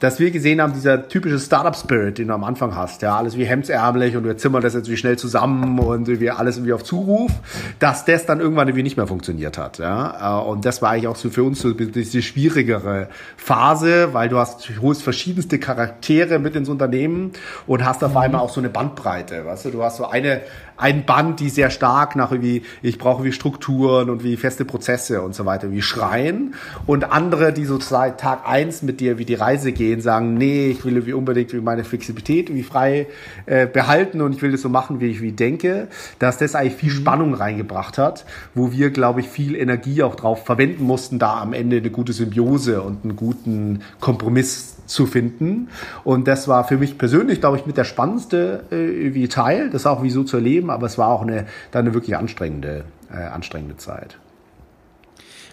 dass 0.01 0.21
wir 0.21 0.31
gesehen 0.31 0.61
haben, 0.61 0.73
dieser 0.73 1.09
typische 1.09 1.39
Startup-Spirit, 1.39 2.19
den 2.19 2.29
du 2.29 2.35
am 2.35 2.45
Anfang 2.45 2.77
hast, 2.77 3.03
ja, 3.03 3.17
alles 3.17 3.37
wie 3.37 3.45
hemdsärmlich 3.45 4.17
und 4.17 4.25
wir 4.25 4.37
zimmern 4.37 4.63
das 4.63 4.75
jetzt 4.75 4.91
wie 4.91 4.97
schnell 4.97 5.19
zusammen 5.19 5.79
und 5.79 6.07
wir 6.07 6.39
alles 6.39 6.57
irgendwie 6.57 6.75
auf 6.75 6.85
Zuruf, 6.85 7.33
dass 7.79 8.05
das 8.05 8.27
dann 8.27 8.41
irgendwann 8.41 8.69
irgendwie 8.69 8.85
nicht 8.85 8.97
mehr 8.97 9.07
funktioniert 9.07 9.59
hat, 9.59 9.79
ja, 9.79 10.43
äh, 10.43 10.49
und 10.49 10.65
das 10.65 10.83
war 10.83 10.91
eigentlich 10.91 11.09
auch 11.09 11.17
so 11.17 11.31
für 11.31 11.43
uns 11.43 11.61
so 11.61 11.73
diese 11.73 12.23
schwierigere 12.23 13.09
Phase, 13.37 14.11
weil 14.13 14.29
du 14.29 14.39
hast, 14.39 14.69
du 14.69 14.83
holst 14.83 15.03
verschiedenste 15.03 15.59
Charaktere 15.59 16.39
mit 16.39 16.55
ins 16.55 16.69
Unternehmen 16.69 17.33
und 17.67 17.85
hast 17.85 18.05
auf 18.05 18.17
einmal 18.17 18.43
auch 18.43 18.51
so 18.51 18.61
eine 18.61 18.69
Bandbreite, 18.69 19.45
weißt 19.45 19.67
du, 19.67 19.71
du 19.71 19.83
hast 19.83 19.97
so 19.97 20.07
eine 20.07 20.43
ein 20.79 21.05
Band, 21.05 21.41
die 21.41 21.51
sehr 21.51 21.71
stark 21.71 22.17
nach 22.17 22.33
wie 22.33 22.63
ich 22.83 22.99
brauche 22.99 23.25
wie 23.25 23.33
Strukturen 23.33 24.11
und 24.11 24.23
wie 24.23 24.37
feste 24.37 24.65
Prozesse 24.65 25.23
und 25.23 25.35
so 25.35 25.45
weiter, 25.45 25.71
wie 25.73 25.83
schreien 25.83 26.55
und 26.87 27.13
andere, 27.13 27.53
die 27.53 27.65
so 27.65 27.81
seit 27.81 28.21
Tag 28.21 28.49
eins 28.49 28.83
mit 28.83 29.01
dir 29.01 29.19
wie 29.19 29.25
die 29.25 29.35
Reise 29.35 29.73
gehen, 29.73 30.01
sagen, 30.01 30.35
nee, 30.35 30.69
ich 30.71 30.85
will 30.85 31.05
wie 31.07 31.13
unbedingt 31.13 31.53
wie 31.53 31.61
meine 31.61 31.85
Flexibilität 31.85 32.53
wie 32.55 32.63
frei 32.63 33.07
äh, 33.47 33.67
behalten 33.67 34.21
und 34.21 34.35
ich 34.35 34.43
will 34.43 34.53
das 34.53 34.63
so 34.63 34.69
machen, 34.69 35.01
wie 35.01 35.07
ich 35.07 35.21
wie 35.21 35.33
denke, 35.33 35.89
dass 36.19 36.39
das 36.39 36.55
eigentlich 36.55 36.77
viel 36.77 36.91
mhm. 36.91 36.97
Spannung 36.97 37.35
reingebracht 37.35 37.99
hat, 37.99 38.25
wo 38.55 38.73
wir, 38.73 38.91
glaube 38.91 39.21
ich, 39.21 39.29
viel 39.29 39.57
Energie 39.57 40.03
auch 40.03 40.15
drauf 40.15 40.45
verwenden 40.45 40.85
mussten, 40.85 41.19
da 41.19 41.41
am 41.41 41.53
Ende 41.53 41.79
eine 41.79 41.91
gute 41.91 42.13
Symbiose 42.13 42.83
und 42.83 43.05
einen 43.05 43.17
guten 43.17 43.81
Kompromiss 44.01 44.77
zu 44.89 45.07
finden. 45.07 45.69
Und 46.03 46.27
das 46.27 46.49
war 46.49 46.65
für 46.65 46.79
mich 46.79 46.99
persönlich, 46.99 47.41
glaube 47.41 47.59
ich, 47.59 47.67
mit 47.67 47.77
der 47.77 47.85
spannendste 47.85 48.65
äh, 48.71 49.15
wie 49.15 49.29
Teil, 49.29 49.71
das 49.71 49.87
auch 49.87 50.03
wie 50.03 50.11
so 50.11 50.25
zu 50.25 50.39
erleben, 50.39 50.68
aber 50.71 50.87
es 50.87 50.99
war 50.99 51.09
auch 51.09 51.23
eine, 51.23 51.47
dann 51.71 51.87
eine 51.87 51.95
wirklich 51.95 52.17
anstrengende, 52.17 52.85
äh, 53.13 53.17
anstrengende 53.17 53.77
Zeit. 53.77 54.19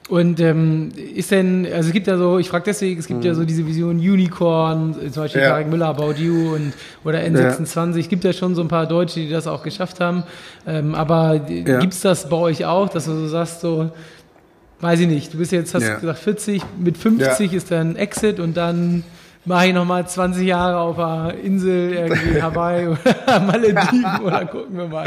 Und 0.07 0.39
ähm, 0.39 0.91
ist 0.95 1.31
denn, 1.31 1.65
also 1.65 1.87
es 1.87 1.93
gibt 1.93 2.05
ja 2.05 2.15
so, 2.17 2.37
ich 2.37 2.47
frage 2.47 2.65
deswegen, 2.65 2.99
es 2.99 3.07
gibt 3.07 3.21
mhm. 3.21 3.25
ja 3.25 3.33
so 3.33 3.43
diese 3.43 3.65
Vision 3.65 3.97
Unicorn, 3.97 4.93
zum 5.11 5.23
Beispiel 5.23 5.41
ja. 5.41 5.49
Tarek 5.49 5.67
Müller, 5.67 5.87
About 5.87 6.13
You 6.17 6.53
und 6.53 6.73
oder 7.03 7.19
N26, 7.19 7.93
ja. 7.93 7.99
es 8.01 8.09
gibt 8.09 8.23
ja 8.23 8.31
schon 8.31 8.53
so 8.53 8.61
ein 8.61 8.67
paar 8.67 8.85
Deutsche, 8.85 9.21
die 9.21 9.29
das 9.29 9.47
auch 9.47 9.63
geschafft 9.63 9.99
haben. 9.99 10.23
Ähm, 10.67 10.93
aber 10.93 11.41
ja. 11.49 11.79
gibt's 11.79 12.01
das 12.01 12.29
bei 12.29 12.37
euch 12.37 12.65
auch, 12.65 12.87
dass 12.87 13.05
du 13.05 13.13
so 13.13 13.27
sagst, 13.27 13.61
so, 13.61 13.89
weiß 14.79 14.99
ich 14.99 15.07
nicht, 15.07 15.33
du 15.33 15.39
bist 15.39 15.51
jetzt, 15.51 15.73
hast 15.73 15.83
ja. 15.83 15.95
gesagt 15.95 16.19
40, 16.19 16.61
mit 16.77 16.97
50 16.97 17.53
ist 17.53 17.71
dann 17.71 17.95
Exit 17.95 18.39
und 18.39 18.55
dann 18.55 19.03
mache 19.45 19.67
ich 19.67 19.73
nochmal 19.73 20.07
20 20.07 20.45
Jahre 20.45 20.77
auf 20.77 20.99
einer 20.99 21.33
Insel 21.35 21.93
irgendwie 21.93 22.41
Hawaii 22.41 22.87
oder 22.87 23.39
Malediven 23.39 24.05
oder 24.21 24.45
gucken 24.45 24.77
wir 24.77 24.87
mal. 24.87 25.05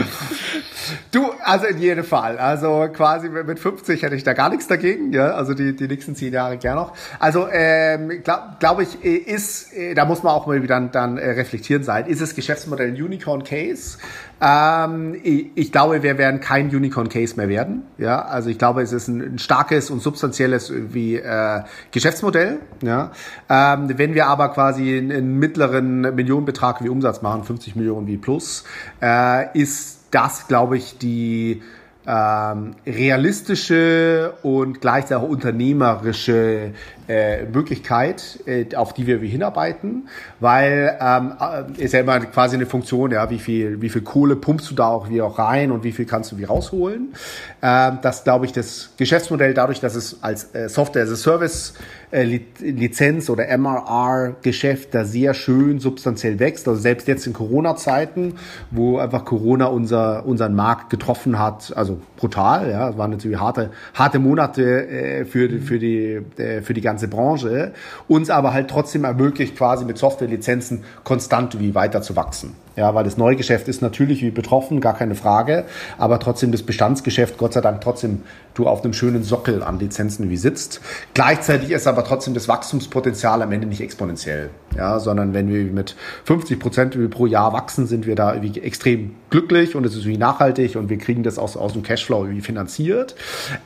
Du, 1.10 1.26
also 1.44 1.66
in 1.66 1.78
jedem 1.78 2.04
Fall. 2.04 2.38
Also 2.38 2.88
quasi 2.94 3.28
mit 3.28 3.58
50 3.58 4.02
hätte 4.02 4.14
ich 4.14 4.24
da 4.24 4.32
gar 4.32 4.48
nichts 4.48 4.66
dagegen. 4.68 5.12
Ja, 5.12 5.32
also 5.32 5.52
die, 5.52 5.76
die 5.76 5.86
nächsten 5.86 6.16
zehn 6.16 6.32
Jahre 6.32 6.56
gern 6.56 6.76
noch. 6.76 6.94
Also 7.18 7.46
ähm, 7.50 8.22
glaube 8.22 8.56
glaub 8.58 8.80
ich, 8.80 9.04
ist, 9.04 9.70
da 9.94 10.04
muss 10.06 10.22
man 10.22 10.32
auch 10.32 10.46
mal 10.46 10.62
wieder 10.62 10.78
dann, 10.78 10.90
dann 10.90 11.18
äh, 11.18 11.30
reflektieren 11.30 11.82
sein. 11.82 12.06
Ist 12.06 12.20
das 12.20 12.34
Geschäftsmodell 12.34 12.88
ein 12.88 13.02
Unicorn 13.02 13.42
Case? 13.42 13.98
Ähm, 14.40 15.16
ich, 15.22 15.72
glaube, 15.72 16.02
wir 16.02 16.16
werden 16.16 16.40
kein 16.40 16.68
Unicorn 16.68 17.08
Case 17.08 17.36
mehr 17.36 17.48
werden. 17.48 17.82
Ja, 17.98 18.22
also 18.22 18.50
ich 18.50 18.58
glaube, 18.58 18.82
es 18.82 18.92
ist 18.92 19.08
ein, 19.08 19.34
ein 19.34 19.38
starkes 19.38 19.90
und 19.90 20.00
substanzielles 20.00 20.72
wie 20.72 21.16
äh, 21.16 21.62
Geschäftsmodell. 21.90 22.60
Ja, 22.82 23.10
ähm, 23.48 23.90
wenn 23.98 24.14
wir 24.14 24.27
aber 24.28 24.50
quasi 24.50 24.98
einen, 24.98 25.38
mittleren 25.38 26.02
Millionenbetrag 26.14 26.84
wie 26.84 26.90
Umsatz 26.90 27.22
machen, 27.22 27.44
50 27.44 27.76
Millionen 27.76 28.06
wie 28.06 28.18
plus, 28.18 28.64
äh, 29.02 29.58
ist 29.58 30.00
das, 30.10 30.48
glaube 30.48 30.76
ich, 30.76 30.98
die 30.98 31.62
ähm, 32.06 32.74
realistische 32.86 34.34
und 34.42 34.80
gleichzeitig 34.80 35.24
auch 35.24 35.28
unternehmerische 35.28 36.72
äh, 37.08 37.44
Möglichkeit, 37.44 38.40
äh, 38.46 38.74
auf 38.74 38.92
die 38.92 39.06
wir 39.06 39.18
hinarbeiten, 39.18 40.08
weil 40.40 40.96
ähm, 41.00 41.32
äh, 41.40 41.82
ist 41.82 41.94
ja 41.94 42.00
immer 42.00 42.20
quasi 42.20 42.56
eine 42.56 42.66
Funktion, 42.66 43.10
ja, 43.10 43.30
wie 43.30 43.38
viel, 43.38 43.80
wie 43.80 43.88
viel 43.88 44.02
Kohle 44.02 44.36
pumpst 44.36 44.70
du 44.70 44.74
da 44.74 44.88
auch 44.88 45.08
wie 45.08 45.22
auch 45.22 45.38
rein 45.38 45.70
und 45.70 45.84
wie 45.84 45.92
viel 45.92 46.04
kannst 46.04 46.32
du 46.32 46.38
wie 46.38 46.44
rausholen. 46.44 47.14
Ähm, 47.62 47.98
das 48.02 48.24
glaube 48.24 48.46
ich, 48.46 48.52
das 48.52 48.90
Geschäftsmodell 48.96 49.54
dadurch, 49.54 49.80
dass 49.80 49.94
es 49.94 50.22
als 50.22 50.54
äh, 50.54 50.68
Software 50.68 51.04
as 51.04 51.10
a 51.10 51.16
Service 51.16 51.74
äh, 52.10 52.40
Lizenz 52.60 53.28
oder 53.28 53.46
MRR-Geschäft 53.56 54.94
da 54.94 55.04
sehr 55.04 55.34
schön 55.34 55.78
substanziell 55.78 56.38
wächst. 56.38 56.66
Also 56.66 56.80
selbst 56.80 57.06
jetzt 57.06 57.26
in 57.26 57.32
Corona-Zeiten, 57.32 58.34
wo 58.70 58.98
einfach 58.98 59.24
Corona 59.24 59.66
unser, 59.66 60.24
unseren 60.24 60.54
Markt 60.54 60.90
getroffen 60.90 61.38
hat, 61.38 61.72
also 61.76 62.00
brutal, 62.16 62.70
ja, 62.70 62.90
es 62.90 62.98
waren 62.98 63.10
natürlich 63.10 63.38
harte, 63.38 63.70
harte 63.94 64.18
Monate 64.18 64.88
äh, 64.88 65.24
für, 65.24 65.60
für, 65.60 65.78
die, 65.78 66.20
äh, 66.36 66.62
für 66.62 66.74
die 66.74 66.80
ganze 66.80 66.97
Branche, 67.06 67.72
uns 68.08 68.30
aber 68.30 68.52
halt 68.52 68.68
trotzdem 68.68 69.04
ermöglicht, 69.04 69.56
quasi 69.56 69.84
mit 69.84 69.98
Software-Lizenzen 69.98 70.82
konstant 71.04 71.60
wie 71.60 71.74
weiter 71.74 72.02
zu 72.02 72.16
wachsen. 72.16 72.56
Ja, 72.78 72.94
weil 72.94 73.02
das 73.02 73.16
Neugeschäft 73.16 73.66
ist 73.66 73.82
natürlich 73.82 74.22
wie 74.22 74.30
betroffen, 74.30 74.80
gar 74.80 74.94
keine 74.94 75.16
Frage, 75.16 75.64
aber 75.98 76.20
trotzdem 76.20 76.52
das 76.52 76.62
Bestandsgeschäft, 76.62 77.36
Gott 77.36 77.52
sei 77.52 77.60
Dank, 77.60 77.80
trotzdem 77.80 78.22
du 78.54 78.68
auf 78.68 78.84
einem 78.84 78.92
schönen 78.92 79.24
Sockel 79.24 79.64
an 79.64 79.80
Lizenzen 79.80 80.30
wie 80.30 80.36
sitzt. 80.36 80.80
Gleichzeitig 81.12 81.72
ist 81.72 81.88
aber 81.88 82.04
trotzdem 82.04 82.34
das 82.34 82.46
Wachstumspotenzial 82.46 83.42
am 83.42 83.50
Ende 83.50 83.66
nicht 83.66 83.80
exponentiell, 83.80 84.50
ja, 84.76 85.00
sondern 85.00 85.34
wenn 85.34 85.48
wir 85.48 85.64
mit 85.64 85.96
50 86.26 86.60
Prozent 86.60 87.10
pro 87.10 87.26
Jahr 87.26 87.52
wachsen, 87.52 87.88
sind 87.88 88.06
wir 88.06 88.14
da 88.14 88.32
irgendwie 88.32 88.60
extrem 88.60 89.16
glücklich 89.30 89.74
und 89.74 89.84
es 89.84 89.96
ist 89.96 90.04
irgendwie 90.04 90.18
nachhaltig 90.18 90.76
und 90.76 90.88
wir 90.88 90.98
kriegen 90.98 91.24
das 91.24 91.36
aus, 91.36 91.56
aus 91.56 91.72
dem 91.72 91.82
Cashflow 91.82 92.26
irgendwie 92.26 92.42
finanziert. 92.42 93.16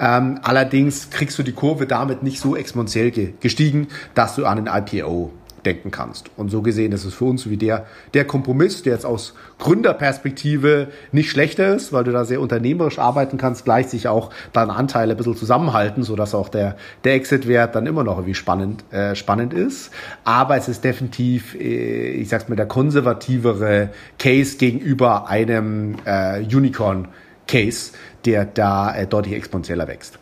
Ähm, 0.00 0.40
allerdings 0.42 1.11
kriegst 1.11 1.38
du 1.38 1.42
die 1.42 1.52
Kurve 1.52 1.87
damit 1.87 2.23
nicht 2.23 2.40
so 2.40 2.57
exponentiell 2.57 3.35
gestiegen, 3.40 3.88
dass 4.14 4.37
du 4.37 4.47
an 4.47 4.66
ein 4.66 4.85
IPO 4.87 5.33
denken 5.64 5.90
kannst. 5.90 6.31
Und 6.37 6.50
so 6.50 6.62
gesehen 6.62 6.92
ist 6.92 7.04
es 7.04 7.14
für 7.14 7.25
uns 7.26 7.49
wie 7.49 7.57
der, 7.57 7.87
der 8.14 8.25
Kompromiss, 8.25 8.83
der 8.83 8.95
jetzt 8.95 9.07
aus 9.07 9.35
Gründerperspektive 9.59 10.88
nicht 11.12 11.31
schlechter 11.31 11.75
ist, 11.75 11.92
weil 11.92 12.04
du 12.04 12.12
da 12.12 12.25
sehr 12.25 12.40
unternehmerisch 12.40 12.99
arbeiten 12.99 13.38
kannst, 13.38 13.64
gleich 13.64 13.88
sich 13.88 14.09
auch 14.09 14.31
deine 14.52 14.75
Anteile 14.75 15.14
ein 15.14 15.16
bisschen 15.16 15.37
zusammenhalten, 15.37 16.02
sodass 16.02 16.35
auch 16.35 16.49
der, 16.49 16.76
der 17.04 17.14
Exit-Wert 17.14 17.75
dann 17.75 17.87
immer 17.87 18.04
noch 18.04 18.19
irgendwie 18.19 18.35
spannend, 18.35 18.85
äh, 18.92 19.14
spannend 19.14 19.54
ist. 19.54 19.90
Aber 20.25 20.57
es 20.57 20.69
ist 20.69 20.85
definitiv, 20.85 21.54
äh, 21.54 22.12
ich 22.12 22.28
sag's 22.28 22.49
mal, 22.49 22.57
der 22.57 22.66
konservativere 22.66 23.90
Case 24.19 24.57
gegenüber 24.57 25.28
einem 25.28 25.97
äh, 26.04 26.40
Unicorn-Case, 26.40 27.92
der 28.25 28.45
da 28.45 28.95
äh, 28.95 29.07
deutlich 29.07 29.35
exponentieller 29.35 29.87
wächst. 29.88 30.19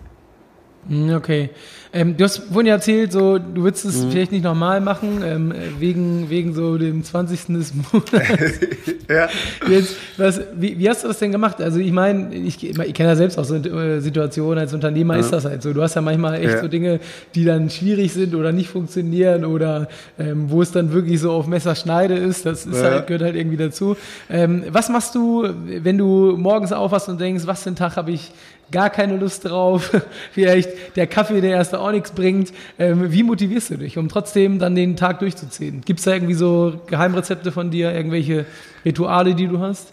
Hm, 0.90 1.14
okay. 1.14 1.50
Ähm, 1.92 2.16
du 2.16 2.24
hast 2.24 2.38
vorhin 2.38 2.66
ja 2.66 2.74
erzählt, 2.74 3.10
so, 3.10 3.38
du 3.38 3.62
würdest 3.62 3.84
es 3.84 4.02
mhm. 4.02 4.10
vielleicht 4.10 4.32
nicht 4.32 4.44
nochmal 4.44 4.80
machen, 4.80 5.22
ähm, 5.24 5.52
wegen, 5.78 6.30
wegen 6.30 6.52
so 6.52 6.78
dem 6.78 7.02
20. 7.02 7.46
des 7.46 7.72
Monats. 7.74 8.12
ja. 9.08 9.28
Jetzt, 9.68 9.96
was, 10.16 10.40
wie, 10.54 10.78
wie, 10.78 10.88
hast 10.88 11.02
du 11.02 11.08
das 11.08 11.18
denn 11.18 11.32
gemacht? 11.32 11.60
Also 11.60 11.80
ich 11.80 11.90
meine, 11.90 12.32
ich, 12.34 12.62
ich 12.62 12.94
kenne 12.94 13.08
ja 13.08 13.16
selbst 13.16 13.38
auch 13.38 13.44
so 13.44 13.56
äh, 13.56 14.00
Situationen, 14.00 14.58
als 14.58 14.72
Unternehmer 14.72 15.14
ja. 15.14 15.20
ist 15.20 15.32
das 15.32 15.44
halt 15.44 15.62
so. 15.62 15.72
Du 15.72 15.82
hast 15.82 15.94
ja 15.94 16.00
manchmal 16.00 16.36
echt 16.36 16.54
ja. 16.54 16.60
so 16.60 16.68
Dinge, 16.68 17.00
die 17.34 17.44
dann 17.44 17.70
schwierig 17.70 18.12
sind 18.12 18.34
oder 18.36 18.52
nicht 18.52 18.68
funktionieren 18.68 19.44
oder 19.44 19.88
ähm, 20.18 20.50
wo 20.50 20.62
es 20.62 20.70
dann 20.70 20.92
wirklich 20.92 21.20
so 21.20 21.32
auf 21.32 21.48
Messerschneide 21.48 22.14
ist. 22.14 22.46
Das 22.46 22.66
ist 22.66 22.82
ja. 22.82 22.90
halt, 22.90 23.06
gehört 23.08 23.22
halt 23.22 23.36
irgendwie 23.36 23.56
dazu. 23.56 23.96
Ähm, 24.28 24.64
was 24.70 24.90
machst 24.90 25.16
du, 25.16 25.48
wenn 25.66 25.98
du 25.98 26.36
morgens 26.36 26.72
aufwachst 26.72 27.08
und 27.08 27.20
denkst, 27.20 27.46
was 27.46 27.64
für 27.64 27.70
einen 27.70 27.76
Tag 27.76 27.96
habe 27.96 28.12
ich 28.12 28.30
gar 28.72 28.90
keine 28.90 29.16
Lust 29.16 29.44
drauf, 29.44 29.90
vielleicht 30.32 30.96
der 30.96 31.06
Kaffee, 31.06 31.40
der 31.40 31.52
erst 31.52 31.74
auch 31.74 31.90
nichts 31.90 32.12
bringt. 32.12 32.52
Ähm, 32.78 33.12
wie 33.12 33.22
motivierst 33.22 33.70
du 33.70 33.76
dich, 33.78 33.98
um 33.98 34.08
trotzdem 34.08 34.58
dann 34.58 34.74
den 34.74 34.96
Tag 34.96 35.20
durchzuziehen? 35.20 35.82
Gibt 35.84 36.00
es 36.00 36.04
da 36.04 36.12
irgendwie 36.12 36.34
so 36.34 36.80
Geheimrezepte 36.86 37.52
von 37.52 37.70
dir, 37.70 37.92
irgendwelche 37.92 38.46
Rituale, 38.84 39.34
die 39.34 39.46
du 39.46 39.60
hast? 39.60 39.92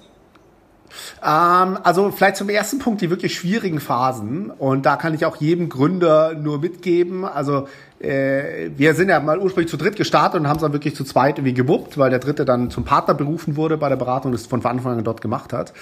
Ähm, 1.23 1.77
also 1.83 2.11
vielleicht 2.11 2.37
zum 2.37 2.49
ersten 2.49 2.79
Punkt 2.79 3.01
die 3.01 3.09
wirklich 3.09 3.35
schwierigen 3.35 3.79
Phasen. 3.79 4.51
Und 4.51 4.85
da 4.85 4.95
kann 4.95 5.13
ich 5.13 5.25
auch 5.25 5.37
jedem 5.37 5.69
Gründer 5.69 6.33
nur 6.33 6.59
mitgeben. 6.59 7.25
Also 7.25 7.67
äh, 7.99 8.69
wir 8.75 8.93
sind 8.93 9.09
ja 9.09 9.19
mal 9.19 9.39
ursprünglich 9.39 9.69
zu 9.69 9.77
dritt 9.77 9.95
gestartet 9.95 10.39
und 10.39 10.47
haben 10.47 10.57
es 10.57 10.61
dann 10.61 10.73
wirklich 10.73 10.95
zu 10.95 11.03
zweit 11.03 11.39
irgendwie 11.39 11.53
gewuppt, 11.53 11.97
weil 11.97 12.09
der 12.09 12.19
dritte 12.19 12.45
dann 12.45 12.69
zum 12.69 12.83
Partner 12.83 13.13
berufen 13.13 13.55
wurde 13.55 13.77
bei 13.77 13.89
der 13.89 13.95
Beratung 13.95 14.33
es 14.33 14.45
von 14.45 14.63
Anfang 14.65 14.97
an 14.97 15.03
dort 15.03 15.21
gemacht 15.21 15.53
hat. 15.53 15.73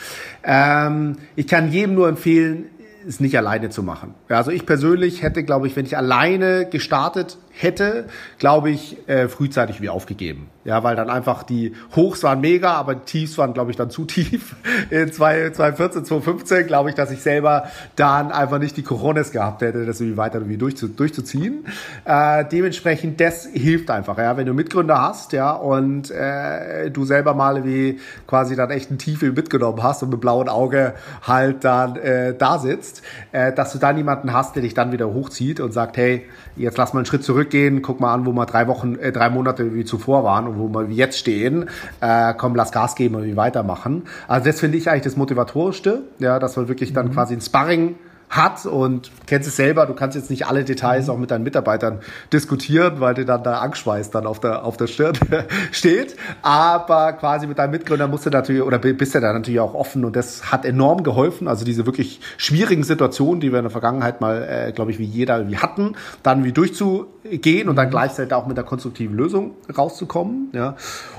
Ähm, 0.44 1.18
ich 1.36 1.48
kann 1.48 1.72
jedem 1.72 1.96
nur 1.96 2.08
empfehlen, 2.08 2.66
es 3.08 3.20
nicht 3.20 3.38
alleine 3.38 3.70
zu 3.70 3.84
machen. 3.84 4.14
Also 4.30 4.52
ich 4.52 4.66
persönlich 4.66 5.22
hätte, 5.22 5.44
glaube 5.44 5.68
ich, 5.68 5.76
wenn 5.76 5.86
ich 5.86 5.98
alleine 5.98 6.68
gestartet 6.70 7.38
hätte, 7.58 8.06
glaube 8.38 8.70
ich, 8.70 8.98
äh, 9.08 9.28
frühzeitig 9.28 9.82
wie 9.82 9.90
aufgegeben. 9.90 10.50
Ja, 10.66 10.84
weil 10.84 10.96
dann 10.96 11.12
einfach 11.12 11.44
die 11.44 11.74
Hochs 11.96 12.24
waren 12.24 12.42
mega, 12.42 12.74
aber 12.74 12.96
die 12.96 13.06
Tiefs 13.06 13.38
waren, 13.38 13.54
glaube 13.54 13.70
ich, 13.70 13.78
dann 13.78 13.92
zu 13.92 14.06
tief. 14.06 14.56
In 14.90 15.12
2014, 15.12 16.06
2015 16.06 16.66
glaube 16.66 16.90
ich, 16.90 16.96
dass 16.96 17.12
ich 17.12 17.22
selber 17.22 17.68
dann 17.96 18.32
einfach 18.32 18.58
nicht 18.58 18.76
die 18.76 18.82
Coronas 18.82 19.32
gehabt 19.32 19.62
hätte, 19.62 19.86
das 19.86 20.02
irgendwie 20.02 20.18
weiter 20.18 20.40
irgendwie 20.40 20.58
durchzu, 20.58 20.88
durchzuziehen. 20.88 21.66
Äh, 22.04 22.46
dementsprechend, 22.52 23.22
das 23.22 23.46
hilft 23.46 23.92
einfach, 23.92 24.18
ja, 24.18 24.38
wenn 24.38 24.48
du 24.48 24.54
Mitgründer 24.54 25.00
hast, 25.00 25.34
ja, 25.34 25.52
und 25.52 26.10
äh, 26.10 26.90
du 26.90 27.06
selber 27.06 27.36
mal 27.36 27.64
wie 27.64 28.00
quasi 28.26 28.56
dann 28.56 28.72
echt 28.72 28.90
ein 28.90 28.98
Tiefe 28.98 29.32
mitgenommen 29.32 29.84
hast 29.84 30.02
und 30.02 30.10
mit 30.10 30.20
blauem 30.20 30.50
Auge 30.50 30.96
halt 31.22 31.64
dann 31.64 31.96
äh, 31.96 32.34
da 32.36 32.58
sitzt, 32.58 33.04
äh, 33.32 33.54
dass 33.54 33.72
du 33.72 33.78
da 33.78 33.94
niemanden 33.94 34.34
hast, 34.34 34.56
der 34.56 34.64
dich 34.64 34.74
dann 34.74 34.92
wieder 34.92 35.14
hochzieht 35.14 35.60
und 35.60 35.72
sagt, 35.72 35.98
hey, 35.98 36.26
jetzt 36.56 36.78
lass 36.78 36.94
mal 36.94 37.00
einen 37.00 37.06
Schritt 37.06 37.24
zurückgehen, 37.46 37.82
guck 37.82 38.00
mal 38.00 38.14
an, 38.14 38.26
wo 38.26 38.32
wir 38.32 38.46
drei 38.46 38.68
Wochen, 38.68 38.96
äh, 38.96 39.12
drei 39.12 39.30
Monate 39.30 39.74
wie 39.74 39.86
zuvor 39.86 40.24
waren 40.24 40.48
und 40.48 40.60
wo 40.60 40.74
wir 40.74 40.88
jetzt 40.96 41.18
stehen. 41.18 41.70
Äh, 42.02 42.34
komm, 42.38 42.56
lass 42.56 42.72
Gas 42.72 42.96
geben 42.96 43.16
und 43.16 43.24
wie 43.26 43.38
weitermachen. 43.38 44.04
Also 44.28 44.46
das 44.48 44.60
finde 44.60 44.78
ich 44.78 44.90
eigentlich 44.90 45.04
das 45.04 45.16
Motivatorischste, 45.16 46.04
ja, 46.20 46.40
dass 46.40 46.56
man 46.56 46.68
wirklich 46.68 46.94
dann 46.94 47.08
mhm. 47.08 47.12
quasi 47.12 47.36
ein 47.36 47.42
Sparring 47.42 47.96
hat 48.30 48.66
und 48.66 49.12
kennst 49.28 49.48
es 49.48 49.56
selber, 49.56 49.86
du 49.86 49.94
kannst 49.94 50.16
jetzt 50.16 50.30
nicht 50.30 50.48
alle 50.48 50.64
Details 50.64 51.10
auch 51.10 51.18
mit 51.18 51.32
deinen 51.32 51.44
Mitarbeitern 51.44 52.00
diskutieren, 52.34 53.00
weil 53.00 53.14
dir 53.14 53.26
dann 53.26 53.44
da 53.44 53.60
Angstschweiß 53.60 54.12
dann 54.12 54.26
auf 54.26 54.40
der, 54.40 54.66
auf 54.66 54.78
der 54.78 54.88
Stirn 54.88 55.14
steht, 55.72 56.16
aber 56.42 57.14
quasi 57.14 57.48
mit 57.48 57.60
deinem 57.60 57.72
Mitgründer 57.72 58.08
musst 58.08 58.26
du 58.26 58.30
natürlich, 58.30 58.62
oder 58.62 58.80
bist 58.80 59.16
du 59.16 59.20
da 59.20 59.34
natürlich 59.34 59.60
auch 59.60 59.74
offen 59.74 60.06
und 60.06 60.16
das 60.16 60.52
hat 60.52 60.66
enorm 60.66 61.04
geholfen, 61.04 61.48
also 61.48 61.66
diese 61.66 61.86
wirklich 61.86 62.20
schwierigen 62.38 62.84
Situationen, 62.84 63.40
die 63.40 63.52
wir 63.52 63.60
in 63.60 63.66
der 63.66 63.72
Vergangenheit 63.72 64.22
mal, 64.22 64.44
äh, 64.44 64.72
glaube 64.72 64.92
ich, 64.92 65.00
wie 65.00 65.06
jeder 65.06 65.48
wie 65.48 65.58
hatten, 65.58 65.96
dann 66.24 66.44
wie 66.44 66.52
durchzugehen 66.52 67.70
und 67.70 67.76
dann 67.76 67.88
mhm. 67.88 67.92
gleichzeitig 67.92 68.34
auch 68.34 68.48
mit 68.48 68.58
der 68.58 68.64
konstruktiven 68.64 69.16
Lösung 69.16 69.56
rauszukommen, 69.76 70.50
ja. 70.54 70.76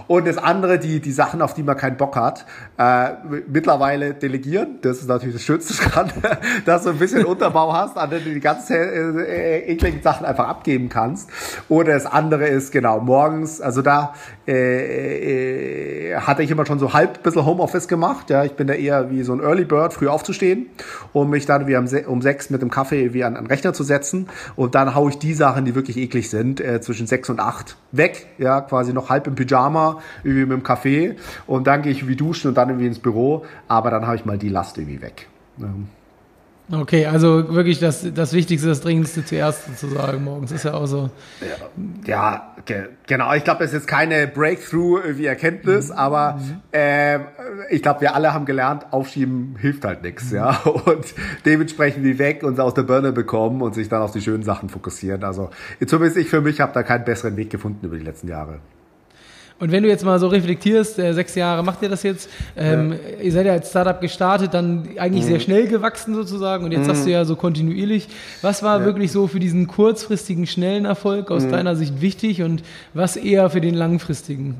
Und 0.09 0.27
das 0.27 0.39
andere, 0.39 0.79
die, 0.79 1.01
die 1.01 1.11
Sachen, 1.11 1.43
auf 1.43 1.55
die 1.55 1.65
man 1.65 1.77
keinen 1.77 1.97
Bock 1.97 2.15
hat, 2.15 2.47
äh, 2.79 3.09
mittlerweile 3.49 4.15
delegieren, 4.15 4.79
das 4.83 4.99
ist 4.99 5.09
natürlich 5.09 5.35
das 5.35 5.43
Schönste 5.43 5.75
dran, 5.89 6.13
dass 6.65 6.85
du 6.85 6.96
ein 6.97 6.99
bisschen 6.99 7.25
Unterbau 7.25 7.73
hast, 7.73 7.97
an 7.97 8.11
dem 8.11 8.25
du 8.25 8.35
die 8.35 8.41
ganzen 8.41 8.75
äh, 8.75 9.59
äh, 9.59 9.73
ekligen 9.73 10.03
Sachen 10.03 10.27
einfach 10.27 10.49
abgeben 10.49 10.89
kannst. 10.89 11.31
Oder 11.69 11.95
das 11.95 12.07
andere 12.07 12.47
ist, 12.47 12.73
genau, 12.73 13.01
morgens, 13.01 13.61
also 13.61 13.83
da 13.83 14.15
äh, 14.47 16.13
äh, 16.13 16.17
hatte 16.17 16.43
ich 16.43 16.51
immer 16.51 16.67
schon 16.67 16.79
so 16.79 16.93
halb 16.93 17.19
ein 17.19 17.23
bisschen 17.23 17.45
Homeoffice 17.45 17.89
gemacht. 17.89 18.31
Ja, 18.31 18.45
ich 18.45 18.53
bin 18.53 18.67
da 18.67 18.75
eher 18.75 19.11
wie 19.11 19.23
so 19.23 19.33
ein 19.33 19.41
Early 19.41 19.65
Bird, 19.65 19.93
früh 19.93 20.09
aufzustehen, 20.09 20.67
um 21.13 21.31
mich 21.31 21.47
dann 21.47 21.67
wie 21.67 21.77
um 21.77 22.23
sechs 22.23 22.51
mit 22.51 22.63
dem 22.63 22.71
Kaffee 22.71 23.13
wie 23.13 23.25
an, 23.25 23.37
an 23.37 23.47
Rechner 23.47 23.73
zu 23.73 23.85
setzen. 23.85 24.29
Und 24.57 24.75
dann 24.75 24.95
haue 24.95 25.11
ich 25.11 25.19
die 25.19 25.35
Sachen, 25.35 25.65
die 25.65 25.75
wirklich 25.75 25.97
eklig 25.97 26.31
sind, 26.31 26.61
äh, 26.61 26.81
zwischen 26.81 27.07
sechs 27.07 27.29
und 27.29 27.41
acht 27.41 27.77
weg. 27.93 28.27
Ja, 28.39 28.61
quasi 28.61 28.93
noch 28.93 29.11
halb 29.11 29.27
im 29.27 29.35
Pyjama, 29.35 30.01
irgendwie 30.25 30.47
mit 30.47 30.53
dem 30.53 30.63
Kaffee. 30.63 31.17
Und 31.47 31.67
dann 31.67 31.83
gehe 31.83 31.93
ich 31.93 32.09
wie 32.09 32.17
duschen 32.17 32.49
und 32.49 32.55
dann 32.55 32.71
irgendwie 32.71 32.87
ins 32.87 32.99
Büro. 32.99 33.45
Aber 33.69 33.91
dann 33.91 34.07
habe 34.07 34.17
ich 34.17 34.25
mal 34.25 34.39
die 34.39 34.49
Last 34.49 34.79
irgendwie 34.79 35.03
weg. 35.03 35.29
Ja. 35.59 35.69
Okay, 36.71 37.07
also 37.07 37.55
wirklich 37.55 37.79
das, 37.79 38.13
das 38.13 38.33
Wichtigste, 38.33 38.67
das 38.67 38.81
Dringendste 38.81 39.25
zuerst 39.25 39.67
sozusagen 39.67 40.25
morgens 40.25 40.51
ist 40.51 40.65
ja 40.65 40.75
auch 40.75 40.87
so. 40.87 41.11
Ja, 41.41 41.55
ja 42.07 42.55
genau. 43.07 43.33
Ich 43.35 43.45
glaube, 43.45 43.63
es 43.63 43.73
ist 43.73 43.87
keine 43.87 44.27
Breakthrough 44.27 45.01
wie 45.17 45.27
Erkenntnis, 45.27 45.91
mhm. 45.91 45.97
aber 45.97 46.41
äh, 46.73 47.21
ich 47.71 47.83
glaube, 47.83 48.01
wir 48.01 48.17
alle 48.17 48.35
haben 48.35 48.47
gelernt, 48.47 48.87
aufschieben 48.91 49.55
hilft 49.61 49.85
halt 49.85 50.03
nichts, 50.03 50.33
mhm. 50.33 50.37
ja. 50.39 50.57
Und 50.87 51.15
dementsprechend 51.45 52.03
wie 52.03 52.19
weg 52.19 52.43
und 52.43 52.59
aus 52.59 52.75
der 52.75 52.83
Birne 52.83 53.13
bekommen 53.13 53.63
und 53.63 53.75
sich 53.75 53.89
dann 53.89 54.03
auf 54.03 54.11
die 54.11 54.21
schönen 54.21 54.43
Sachen 54.43 54.69
fokussieren. 54.69 55.23
Also 55.23 55.51
zumindest 55.87 56.17
ich 56.17 56.29
für 56.29 56.41
mich 56.41 56.61
habe 56.61 56.73
da 56.73 56.83
keinen 56.83 57.05
besseren 57.05 57.37
Weg 57.37 57.51
gefunden 57.51 57.87
über 57.87 57.97
die 57.97 58.05
letzten 58.05 58.29
Jahre. 58.29 58.59
Und 59.59 59.73
wenn 59.73 59.83
du 59.83 59.89
jetzt 59.89 60.05
mal 60.05 60.19
so 60.19 60.29
reflektierst, 60.29 60.99
äh, 60.99 61.15
sechs 61.15 61.35
Jahre 61.35 61.63
macht 61.63 61.81
ihr 61.81 61.89
das 61.89 62.03
jetzt, 62.03 62.29
ähm, 62.57 62.93
ja. 62.93 63.25
ihr 63.25 63.33
seid 63.33 63.47
ja 63.47 63.53
als 63.53 63.71
Startup 63.71 63.99
gestartet, 64.01 64.53
dann 64.53 64.89
eigentlich 64.99 65.25
mhm. 65.25 65.29
sehr 65.29 65.41
schnell 65.41 65.67
gewachsen 65.67 66.15
sozusagen 66.15 66.65
und 66.65 66.73
jetzt 66.73 66.87
mhm. 66.87 66.91
hast 66.91 67.07
du 67.07 67.11
ja 67.11 67.25
so 67.25 67.37
kontinuierlich. 67.37 68.09
Was 68.43 68.63
war 68.63 68.81
ja. 68.81 68.85
wirklich 68.85 69.13
so 69.13 69.29
für 69.29 69.41
diesen 69.41 69.67
kurzfristigen, 69.67 70.47
schnellen 70.47 70.85
Erfolg 70.85 71.31
aus 71.31 71.45
mhm. 71.45 71.53
deiner 71.53 71.75
Sicht 71.75 72.03
wichtig 72.03 72.43
und 72.43 72.63
was 72.93 73.17
eher 73.17 73.49
für 73.49 73.63
den 73.63 73.75
langfristigen? 73.75 74.57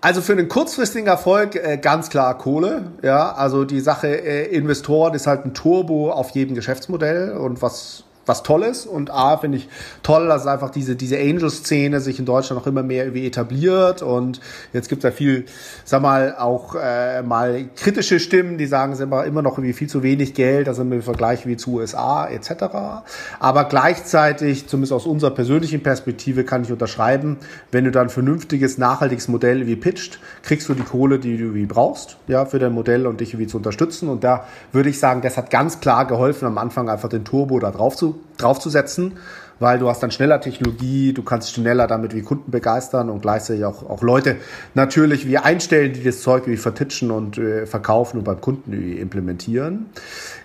Also 0.00 0.20
für 0.20 0.32
einen 0.32 0.48
kurzfristigen 0.48 1.08
Erfolg 1.08 1.56
äh, 1.56 1.76
ganz 1.76 2.08
klar 2.10 2.38
Kohle. 2.38 2.92
Ja, 3.02 3.32
also 3.32 3.64
die 3.64 3.80
Sache 3.80 4.06
äh, 4.06 4.44
Investoren 4.54 5.14
ist 5.14 5.26
halt 5.26 5.44
ein 5.44 5.54
Turbo 5.54 6.12
auf 6.12 6.30
jedem 6.30 6.54
Geschäftsmodell 6.54 7.32
und 7.32 7.60
was 7.60 8.04
was 8.28 8.42
Tolles 8.42 8.86
und 8.86 9.10
A 9.10 9.38
finde 9.38 9.58
ich 9.58 9.68
toll, 10.02 10.28
dass 10.28 10.46
einfach 10.46 10.70
diese, 10.70 10.96
diese 10.96 11.18
Angel-Szene 11.18 12.00
sich 12.00 12.18
in 12.18 12.26
Deutschland 12.26 12.60
noch 12.60 12.66
immer 12.66 12.82
mehr 12.82 13.04
irgendwie 13.04 13.26
etabliert 13.26 14.02
und 14.02 14.40
jetzt 14.72 14.88
gibt 14.88 15.02
es 15.02 15.10
ja 15.10 15.10
viel, 15.10 15.46
sag 15.84 16.02
mal, 16.02 16.36
auch 16.38 16.74
äh, 16.74 17.22
mal 17.22 17.64
kritische 17.74 18.20
Stimmen, 18.20 18.58
die 18.58 18.66
sagen, 18.66 18.92
es 18.92 18.98
ist 18.98 19.04
immer, 19.04 19.24
immer 19.24 19.42
noch 19.42 19.58
irgendwie 19.58 19.72
viel 19.72 19.88
zu 19.88 20.02
wenig 20.02 20.34
Geld, 20.34 20.68
also 20.68 20.82
im 20.82 21.02
Vergleich 21.02 21.46
wie 21.46 21.56
zu 21.56 21.72
USA 21.72 22.28
etc. 22.28 22.64
Aber 23.40 23.64
gleichzeitig, 23.64 24.68
zumindest 24.68 24.92
aus 24.92 25.06
unserer 25.06 25.30
persönlichen 25.30 25.82
Perspektive, 25.82 26.44
kann 26.44 26.62
ich 26.62 26.72
unterschreiben, 26.72 27.38
wenn 27.72 27.84
du 27.84 27.90
dann 27.90 28.10
vernünftiges, 28.10 28.78
nachhaltiges 28.78 29.28
Modell 29.28 29.66
wie 29.66 29.76
pitcht, 29.76 30.20
kriegst 30.42 30.68
du 30.68 30.74
die 30.74 30.82
Kohle, 30.82 31.18
die 31.18 31.38
du 31.38 31.54
wie 31.54 31.66
brauchst, 31.66 32.18
ja, 32.26 32.44
für 32.44 32.58
dein 32.58 32.72
Modell 32.72 33.06
und 33.06 33.20
dich 33.20 33.38
wie 33.38 33.46
zu 33.46 33.56
unterstützen 33.56 34.08
und 34.08 34.24
da 34.24 34.46
würde 34.72 34.90
ich 34.90 34.98
sagen, 34.98 35.22
das 35.22 35.36
hat 35.36 35.50
ganz 35.50 35.80
klar 35.80 36.06
geholfen, 36.06 36.46
am 36.46 36.58
Anfang 36.58 36.88
einfach 36.88 37.08
den 37.08 37.24
Turbo 37.24 37.58
da 37.58 37.70
drauf 37.70 37.96
zu 37.96 38.17
draufzusetzen, 38.36 39.14
weil 39.60 39.78
du 39.78 39.88
hast 39.88 40.02
dann 40.02 40.10
schneller 40.10 40.40
Technologie, 40.40 41.12
du 41.12 41.22
kannst 41.22 41.52
schneller 41.52 41.86
damit 41.86 42.14
wie 42.14 42.22
Kunden 42.22 42.50
begeistern 42.50 43.10
und 43.10 43.22
gleichzeitig 43.22 43.64
auch, 43.64 43.88
auch 43.88 44.02
Leute 44.02 44.36
natürlich 44.74 45.26
wie 45.26 45.38
einstellen, 45.38 45.92
die 45.92 46.04
das 46.04 46.22
Zeug 46.22 46.46
wie 46.46 46.56
vertitschen 46.56 47.10
und 47.10 47.38
äh, 47.38 47.66
verkaufen 47.66 48.18
und 48.18 48.24
beim 48.24 48.40
Kunden 48.40 48.72
implementieren. 48.72 49.86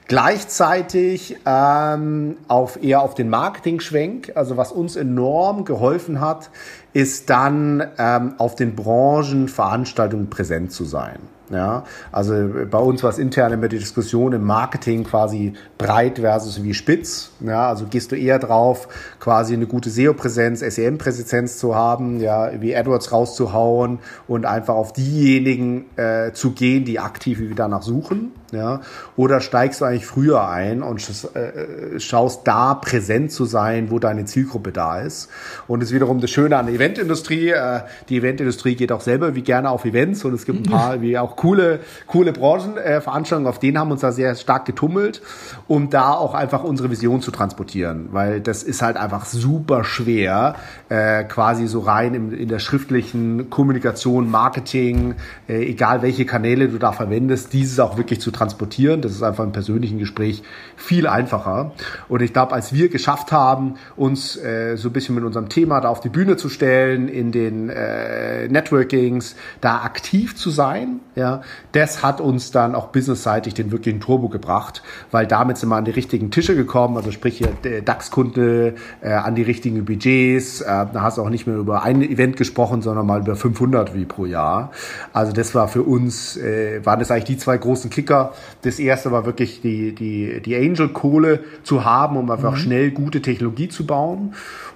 Gleichzeitig 0.08 1.38
ähm, 1.46 2.38
auf 2.48 2.84
eher 2.84 3.02
auf 3.02 3.16
den 3.16 3.30
Marketing-Schwenk, 3.30 4.34
also 4.36 4.58
was 4.58 4.72
uns 4.72 4.96
enorm 4.96 5.64
geholfen 5.64 6.20
hat, 6.20 6.50
ist 6.92 7.30
dann 7.30 7.84
ähm, 7.98 8.34
auf 8.38 8.56
den 8.56 8.76
Branchenveranstaltungen 8.76 10.30
präsent 10.30 10.72
zu 10.74 10.84
sein. 10.84 11.20
Ja, 11.50 11.84
also 12.12 12.34
bei 12.72 12.78
uns 12.78 13.04
war 13.04 13.10
es 13.10 13.18
intern 13.18 13.52
immer 13.52 13.68
die 13.68 13.78
Diskussion 13.78 14.32
im 14.32 14.44
Marketing 14.44 15.04
quasi 15.04 15.54
breit 15.78 16.20
versus 16.20 16.64
wie 16.64 16.74
spitz. 16.74 17.32
Ja, 17.42 17.68
also 17.68 17.86
gehst 17.90 18.12
du 18.12 18.16
eher 18.16 18.40
drauf, 18.40 18.88
quasi 19.20 19.54
eine 19.54 19.68
gute 19.68 19.90
SEO-Präsenz, 19.90 20.62
SEM-Präsenz 20.62 21.58
zu 21.58 21.76
haben, 21.76 22.22
ja, 22.22 22.62
wie 22.62 22.76
AdWords 22.76 23.12
rauszuhauen 23.12 24.00
und 24.28 24.46
einfach 24.46 24.76
auf 24.76 24.94
diejenigen 24.94 25.86
äh, 25.98 26.32
zu 26.32 26.52
gehen, 26.52 26.86
die 26.86 27.00
aktiv 27.00 27.40
wie 27.40 27.54
danach 27.54 27.82
suchen. 27.82 28.32
Ja, 28.54 28.82
oder 29.18 29.42
steigst 29.42 29.82
du 29.82 29.86
eigentlich 29.86 30.06
früher 30.06 30.48
ein 30.48 30.84
und 30.84 31.02
äh, 31.36 32.00
schaust 32.00 32.48
da 32.48 32.76
präsent 32.76 33.32
zu 33.32 33.46
sein, 33.46 33.90
wo 33.90 33.98
deine 33.98 34.26
Zielgruppe 34.26 34.72
da 34.72 35.00
ist. 35.02 35.30
Und 35.68 35.82
das 35.82 35.90
ist 35.90 35.96
wiederum 35.96 36.22
das 36.22 36.30
Schöne 36.30 36.58
an 36.58 36.68
der 36.68 36.76
Eventindustrie. 36.76 37.50
Äh, 37.50 37.82
die 38.10 38.18
Eventindustrie 38.18 38.76
geht 38.76 38.92
auch 38.92 39.02
selber 39.02 39.34
wie 39.36 39.42
gerne 39.42 39.70
auf 39.72 39.86
Events 39.86 40.24
und 40.24 40.34
es 40.34 40.46
gibt 40.46 40.68
ein 40.68 40.72
paar 40.72 41.02
wie 41.02 41.18
auch 41.18 41.36
coole, 41.36 41.80
coole 42.06 42.32
Branchenveranstaltungen, 42.32 43.50
auf 43.50 43.60
denen 43.60 43.80
haben 43.80 43.88
wir 43.88 43.94
uns 43.94 44.02
da 44.02 44.12
sehr 44.12 44.36
stark 44.36 44.66
getummelt, 44.66 45.22
um 45.68 45.90
da 45.90 46.12
auch 46.14 46.36
einfach 46.36 46.64
unsere 46.64 46.92
Vision 46.92 47.22
zu 47.22 47.32
transportieren, 47.32 48.10
weil 48.12 48.40
das 48.40 48.64
ist 48.64 48.82
halt 48.82 48.98
einfach 48.98 49.26
super 49.26 49.84
schwer, 49.84 50.56
äh, 50.90 51.24
quasi 51.24 51.68
so 51.68 51.80
rein 51.80 52.14
in, 52.14 52.48
der 52.48 52.60
schriftlichen 52.60 53.50
Kommunikation, 53.50 54.30
Marketing, 54.30 55.16
äh, 55.50 55.66
egal 55.66 56.02
welche 56.02 56.26
Kanäle 56.26 56.70
du 56.70 56.78
da 56.78 56.92
verwendest, 56.92 57.54
dieses 57.54 57.80
auch 57.80 57.98
wirklich 57.98 58.22
zu 58.22 58.30
transportieren. 58.30 58.43
Das 58.52 59.12
ist 59.12 59.24
einfach 59.24 59.44
im 59.44 59.52
persönlichen 59.52 60.00
Gespräch 60.00 60.44
viel 60.76 61.08
einfacher. 61.08 61.72
Und 62.10 62.22
ich 62.22 62.34
glaube, 62.34 62.54
als 62.54 62.74
wir 62.74 62.90
geschafft 62.90 63.32
haben, 63.32 63.76
uns 63.96 64.36
äh, 64.36 64.76
so 64.76 64.90
ein 64.90 64.94
bisschen 64.94 65.16
mit 65.16 65.24
unserem 65.24 65.50
Thema 65.50 65.80
da 65.82 65.90
auf 65.90 66.02
die 66.02 66.10
Bühne 66.10 66.38
zu 66.38 66.50
stellen, 66.50 67.08
in 67.08 67.32
den 67.32 67.70
äh, 67.70 68.48
Networkings, 68.48 69.36
da 69.62 69.82
aktiv 69.82 70.36
zu 70.36 70.50
sein, 70.50 71.00
ja, 71.16 71.42
das 71.72 72.04
hat 72.04 72.22
uns 72.22 72.52
dann 72.52 72.76
auch 72.76 72.88
businessseitig 72.88 73.54
den 73.54 73.72
wirklichen 73.72 74.00
Turbo 74.00 74.30
gebracht, 74.30 74.82
weil 75.12 75.28
damit 75.28 75.58
sind 75.58 75.70
wir 75.70 75.76
an 75.76 75.86
die 75.86 75.92
richtigen 75.92 76.32
Tische 76.32 76.56
gekommen, 76.56 76.98
also 76.98 77.12
sprich 77.12 77.38
hier 77.38 77.50
DAX-Kunde, 77.82 78.76
äh, 79.02 79.12
an 79.12 79.36
die 79.36 79.44
richtigen 79.44 79.86
Budgets, 79.86 80.62
äh, 80.62 80.66
da 80.66 81.02
hast 81.02 81.18
du 81.18 81.22
auch 81.22 81.30
nicht 81.30 81.48
mehr 81.48 81.58
über 81.58 81.84
ein 81.84 82.02
Event 82.02 82.38
gesprochen, 82.38 82.82
sondern 82.82 83.06
mal 83.06 83.22
über 83.22 83.36
500 83.36 83.96
wie 83.96 84.06
pro 84.06 84.26
Jahr. 84.26 84.72
Also 85.12 85.34
das 85.34 85.54
war 85.56 85.68
für 85.68 85.84
uns, 85.84 86.38
äh, 86.38 86.86
waren 86.86 87.00
das 87.00 87.12
eigentlich 87.12 87.24
die 87.26 87.38
zwei 87.38 87.58
großen 87.58 87.90
Kicker. 87.90 88.23
Das 88.62 88.80
erste 88.80 89.12
war 89.12 89.26
wirklich 89.26 89.62
die, 89.62 89.94
die, 89.94 90.42
die 90.42 90.56
Angel-Kohle 90.56 91.40
zu 91.64 91.84
haben, 91.84 92.18
um 92.18 92.32
einfach 92.32 92.54
mhm. 92.54 92.58
schnell 92.58 92.92
gute 92.92 93.22
Technologie 93.22 93.70
zu 93.70 93.86
bauen 93.86 94.34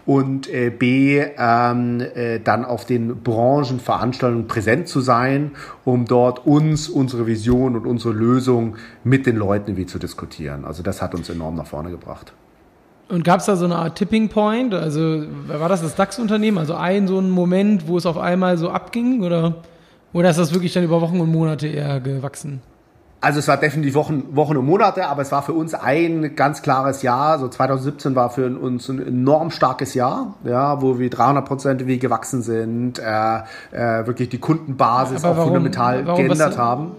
und 0.07 0.49
äh, 0.49 0.69
B, 0.69 1.21
ähm, 1.37 1.99
äh, 1.99 2.39
dann 2.39 2.63
auf 2.63 2.85
den 2.85 3.23
Branchenveranstaltungen 3.23 4.47
präsent 4.47 4.87
zu 4.87 5.01
sein, 5.01 5.51
um 5.83 6.05
dort 6.05 6.45
uns, 6.45 6.87
unsere 6.87 7.27
Vision 7.27 7.75
und 7.75 7.85
unsere 7.85 8.13
Lösung 8.13 8.77
mit 9.03 9.25
den 9.25 9.35
Leuten 9.35 9.75
wie 9.75 9.85
zu 9.85 9.99
diskutieren. 9.99 10.63
Also 10.63 10.81
das 10.81 11.01
hat 11.01 11.13
uns 11.13 11.29
enorm 11.29 11.55
nach 11.55 11.67
vorne 11.67 11.91
gebracht. 11.91 12.31
Und 13.09 13.25
gab 13.25 13.41
es 13.41 13.47
da 13.47 13.57
so 13.57 13.65
eine 13.65 13.75
Art 13.75 13.97
Tipping 13.97 14.29
Point? 14.29 14.73
Also 14.73 15.23
war 15.47 15.67
das 15.67 15.81
das 15.81 15.95
DAX-Unternehmen? 15.95 16.57
Also 16.57 16.75
ein 16.75 17.07
so 17.07 17.19
ein 17.19 17.29
Moment, 17.29 17.87
wo 17.87 17.97
es 17.97 18.05
auf 18.05 18.17
einmal 18.17 18.57
so 18.57 18.69
abging? 18.69 19.23
Oder, 19.23 19.55
oder 20.13 20.29
ist 20.29 20.39
das 20.39 20.53
wirklich 20.53 20.71
dann 20.71 20.85
über 20.85 21.01
Wochen 21.01 21.19
und 21.19 21.31
Monate 21.31 21.67
eher 21.67 21.99
gewachsen? 21.99 22.61
Also 23.19 23.39
es 23.39 23.47
war 23.47 23.57
definitiv 23.57 23.95
Wochen, 23.95 24.35
Wochen 24.35 24.57
und 24.57 24.65
Monate, 24.65 25.07
aber 25.07 25.23
es 25.23 25.31
war 25.31 25.41
für 25.41 25.53
uns 25.53 25.73
ein 25.73 26.35
ganz 26.35 26.61
klares 26.61 27.01
Jahr. 27.01 27.39
So 27.39 27.47
2017 27.47 28.15
war 28.15 28.29
für 28.29 28.45
uns 28.45 28.89
ein 28.89 29.05
enorm 29.05 29.49
starkes 29.49 29.95
Jahr, 29.95 30.35
ja, 30.43 30.81
wo 30.83 30.99
wir 30.99 31.09
300 31.09 31.43
Prozent 31.43 31.87
wie 31.87 31.97
gewachsen 31.97 32.43
sind, 32.43 32.99
äh, 32.99 33.37
äh, 33.71 34.05
wirklich 34.05 34.29
die 34.29 34.37
Kundenbasis 34.37 35.23
aber 35.23 35.33
auch 35.33 35.37
warum, 35.37 35.49
fundamental 35.49 36.05
warum, 36.05 36.27
geändert 36.27 36.51
was, 36.51 36.57
haben. 36.57 36.91